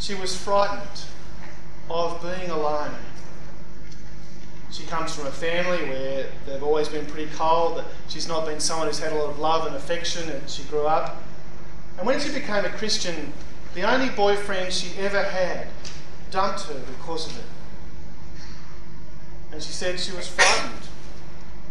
She 0.00 0.14
was 0.16 0.36
frightened 0.36 1.04
of 1.88 2.20
being 2.20 2.50
alone. 2.50 2.96
She 4.74 4.82
comes 4.86 5.14
from 5.14 5.28
a 5.28 5.30
family 5.30 5.88
where 5.88 6.26
they've 6.46 6.62
always 6.64 6.88
been 6.88 7.06
pretty 7.06 7.30
cold. 7.36 7.84
She's 8.08 8.26
not 8.26 8.44
been 8.44 8.58
someone 8.58 8.88
who's 8.88 8.98
had 8.98 9.12
a 9.12 9.14
lot 9.14 9.30
of 9.30 9.38
love 9.38 9.68
and 9.68 9.76
affection, 9.76 10.28
and 10.28 10.50
she 10.50 10.64
grew 10.64 10.84
up. 10.84 11.22
And 11.96 12.04
when 12.04 12.18
she 12.18 12.32
became 12.32 12.64
a 12.64 12.70
Christian, 12.70 13.32
the 13.74 13.82
only 13.82 14.08
boyfriend 14.08 14.72
she 14.72 14.98
ever 14.98 15.22
had 15.22 15.68
dumped 16.32 16.62
her 16.62 16.74
because 16.74 17.28
of 17.28 17.38
it. 17.38 17.44
And 19.52 19.62
she 19.62 19.70
said 19.70 20.00
she 20.00 20.10
was 20.10 20.26
frightened 20.26 20.88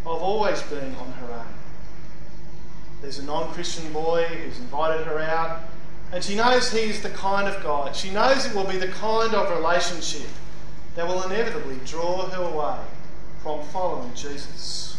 of 0.06 0.22
always 0.22 0.62
being 0.62 0.96
on 0.96 1.12
her 1.12 1.34
own. 1.34 1.54
There's 3.02 3.20
a 3.20 3.26
non 3.26 3.52
Christian 3.52 3.92
boy 3.92 4.24
who's 4.28 4.60
invited 4.60 5.06
her 5.08 5.20
out, 5.20 5.64
and 6.14 6.24
she 6.24 6.36
knows 6.36 6.72
he's 6.72 7.02
the 7.02 7.10
kind 7.10 7.54
of 7.54 7.62
guy. 7.62 7.92
She 7.92 8.12
knows 8.12 8.46
it 8.46 8.56
will 8.56 8.64
be 8.64 8.78
the 8.78 8.88
kind 8.88 9.34
of 9.34 9.50
relationship 9.50 10.30
that 10.96 11.06
will 11.06 11.22
inevitably 11.24 11.80
draw 11.86 12.30
her 12.30 12.44
away 12.44 12.80
from 13.44 13.62
following 13.74 14.14
Jesus. 14.16 14.98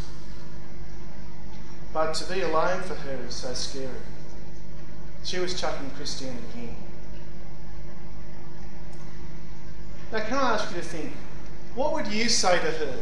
But 1.95 2.13
to 2.15 2.31
be 2.31 2.43
alone 2.43 2.83
for 2.83 2.95
her 2.95 3.19
is 3.27 3.37
so 3.37 3.55
scary. 3.55 3.89
She 5.25 5.39
was 5.39 5.59
chucking 5.59 5.91
Christianity 5.93 6.45
in. 6.55 6.77
Now, 10.13 10.27
can 10.27 10.37
I 10.37 10.53
ask 10.53 10.71
you 10.71 10.77
to 10.77 10.87
think 10.87 11.13
what 11.75 11.95
would 11.95 12.07
you 12.09 12.29
say 12.29 12.59
to 12.59 12.71
her 12.71 12.99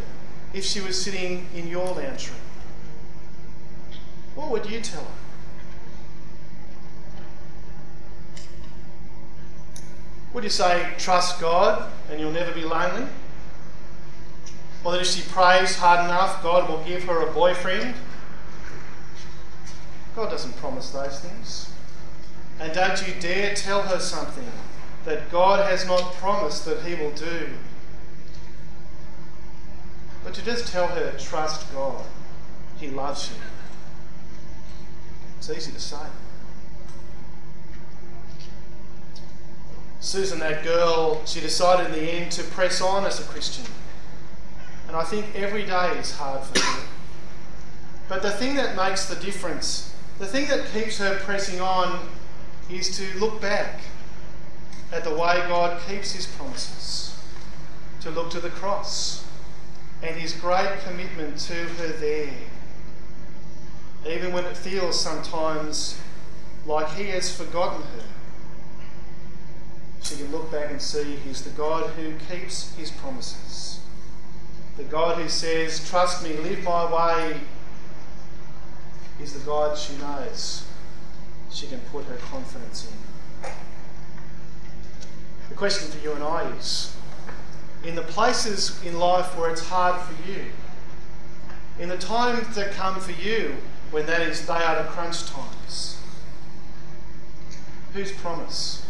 if 0.54 0.64
she 0.64 0.80
was 0.80 1.02
sitting 1.02 1.48
in 1.56 1.66
your 1.66 1.86
lounge 1.86 2.28
room? 2.28 2.38
What 4.36 4.50
would 4.50 4.70
you 4.70 4.80
tell 4.80 5.02
her? 5.02 5.10
Would 10.34 10.44
you 10.44 10.50
say, 10.50 10.88
trust 10.98 11.40
God 11.40 11.90
and 12.10 12.20
you'll 12.20 12.30
never 12.30 12.52
be 12.52 12.64
lonely? 12.64 13.08
If 14.84 15.06
she 15.06 15.22
prays 15.22 15.76
hard 15.76 16.04
enough, 16.04 16.42
God 16.42 16.68
will 16.68 16.82
give 16.84 17.04
her 17.04 17.26
a 17.26 17.32
boyfriend? 17.32 17.94
God 20.14 20.30
doesn't 20.30 20.56
promise 20.58 20.90
those 20.90 21.20
things. 21.20 21.72
And 22.60 22.72
don't 22.72 23.06
you 23.06 23.14
dare 23.20 23.54
tell 23.54 23.82
her 23.82 23.98
something 23.98 24.50
that 25.04 25.30
God 25.30 25.68
has 25.68 25.86
not 25.86 26.14
promised 26.14 26.64
that 26.66 26.82
He 26.82 26.94
will 26.94 27.12
do. 27.12 27.50
But 30.22 30.34
to 30.34 30.44
just 30.44 30.68
tell 30.68 30.88
her, 30.88 31.12
trust 31.18 31.72
God. 31.72 32.04
He 32.78 32.88
loves 32.88 33.30
you. 33.30 33.36
It's 35.38 35.50
easy 35.50 35.72
to 35.72 35.80
say. 35.80 35.96
Susan, 40.00 40.40
that 40.40 40.62
girl, 40.64 41.24
she 41.24 41.40
decided 41.40 41.86
in 41.86 41.92
the 41.92 42.12
end 42.12 42.32
to 42.32 42.42
press 42.42 42.80
on 42.80 43.04
as 43.04 43.20
a 43.20 43.24
Christian. 43.24 43.64
And 44.92 45.00
I 45.00 45.04
think 45.04 45.24
every 45.34 45.64
day 45.64 45.96
is 45.96 46.12
hard 46.12 46.42
for 46.42 46.60
her. 46.60 46.86
But 48.10 48.20
the 48.20 48.30
thing 48.30 48.56
that 48.56 48.76
makes 48.76 49.06
the 49.06 49.16
difference, 49.16 49.90
the 50.18 50.26
thing 50.26 50.48
that 50.48 50.66
keeps 50.66 50.98
her 50.98 51.18
pressing 51.20 51.62
on, 51.62 52.10
is 52.68 52.94
to 52.98 53.18
look 53.18 53.40
back 53.40 53.80
at 54.92 55.02
the 55.02 55.08
way 55.08 55.42
God 55.48 55.80
keeps 55.88 56.12
his 56.12 56.26
promises, 56.26 57.18
to 58.02 58.10
look 58.10 58.30
to 58.32 58.40
the 58.40 58.50
cross 58.50 59.24
and 60.02 60.14
his 60.14 60.34
great 60.34 60.68
commitment 60.84 61.38
to 61.38 61.54
her 61.54 61.88
there. 61.88 62.34
Even 64.06 64.34
when 64.34 64.44
it 64.44 64.58
feels 64.58 65.00
sometimes 65.00 65.98
like 66.66 66.90
he 66.96 67.04
has 67.04 67.34
forgotten 67.34 67.80
her, 67.80 68.04
she 70.02 70.16
can 70.16 70.30
look 70.30 70.52
back 70.52 70.70
and 70.70 70.82
see 70.82 71.16
he's 71.16 71.40
the 71.40 71.50
God 71.56 71.88
who 71.92 72.12
keeps 72.28 72.74
his 72.74 72.90
promises. 72.90 73.81
The 74.76 74.84
God 74.84 75.18
who 75.18 75.28
says, 75.28 75.88
Trust 75.88 76.24
me, 76.24 76.34
live 76.36 76.62
my 76.64 76.92
way, 76.92 77.40
is 79.20 79.34
the 79.34 79.44
God 79.44 79.76
she 79.76 79.96
knows 79.96 80.64
she 81.50 81.66
can 81.66 81.80
put 81.92 82.04
her 82.06 82.16
confidence 82.16 82.88
in. 82.90 83.50
The 85.48 85.54
question 85.54 85.90
for 85.90 86.02
you 86.02 86.12
and 86.12 86.24
I 86.24 86.44
is 86.56 86.96
in 87.84 87.94
the 87.94 88.02
places 88.02 88.82
in 88.84 88.98
life 88.98 89.36
where 89.36 89.50
it's 89.50 89.66
hard 89.66 90.00
for 90.00 90.30
you, 90.30 90.46
in 91.78 91.88
the 91.88 91.98
times 91.98 92.54
that 92.56 92.72
come 92.72 92.98
for 93.00 93.12
you 93.12 93.56
when 93.90 94.06
that 94.06 94.22
is 94.22 94.46
they 94.46 94.54
are 94.54 94.82
the 94.82 94.88
crunch 94.88 95.26
times, 95.26 95.98
whose 97.92 98.12
promise 98.12 98.86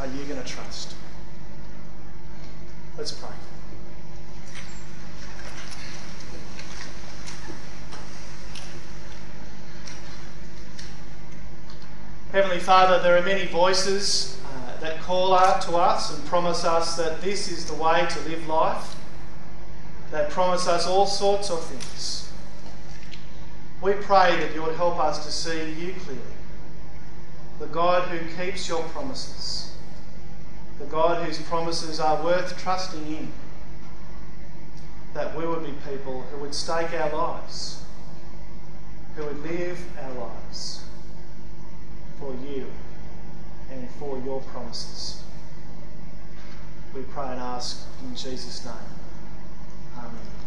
are 0.00 0.06
you 0.06 0.24
going 0.24 0.42
to 0.42 0.48
trust? 0.48 0.94
Let's 2.96 3.12
pray. 3.12 3.30
Heavenly 12.32 12.58
Father, 12.58 13.02
there 13.02 13.16
are 13.16 13.22
many 13.22 13.46
voices 13.46 14.38
uh, 14.44 14.78
that 14.80 15.00
call 15.00 15.32
out 15.32 15.62
to 15.62 15.76
us 15.76 16.14
and 16.14 16.26
promise 16.26 16.62
us 16.62 16.94
that 16.98 17.22
this 17.22 17.50
is 17.50 17.64
the 17.64 17.72
way 17.72 18.06
to 18.06 18.20
live 18.28 18.46
life. 18.46 18.96
They 20.12 20.26
promise 20.28 20.68
us 20.68 20.86
all 20.86 21.06
sorts 21.06 21.50
of 21.50 21.64
things. 21.64 22.30
We 23.80 23.94
pray 23.94 24.38
that 24.40 24.54
you 24.54 24.62
would 24.62 24.76
help 24.76 24.98
us 24.98 25.24
to 25.24 25.32
see 25.32 25.72
you 25.72 25.94
clearly, 26.00 26.20
the 27.60 27.66
God 27.66 28.06
who 28.08 28.44
keeps 28.44 28.68
your 28.68 28.82
promises, 28.90 29.74
the 30.78 30.84
God 30.84 31.24
whose 31.24 31.40
promises 31.40 31.98
are 31.98 32.22
worth 32.22 32.58
trusting 32.58 33.06
in, 33.06 33.32
that 35.14 35.34
we 35.34 35.46
would 35.46 35.64
be 35.64 35.72
people 35.90 36.26
who 36.30 36.36
would 36.40 36.54
stake 36.54 36.92
our 36.92 37.10
lives, 37.10 37.82
who 39.16 39.24
would 39.24 39.42
live 39.42 39.82
our 40.02 40.12
lives 40.12 40.84
for 42.18 42.34
you 42.34 42.66
and 43.70 43.88
for 43.98 44.18
your 44.18 44.40
promises. 44.42 45.22
We 46.94 47.02
pray 47.02 47.28
and 47.28 47.40
ask 47.40 47.86
in 48.02 48.16
Jesus' 48.16 48.64
name. 48.64 48.74
Amen. 49.96 50.37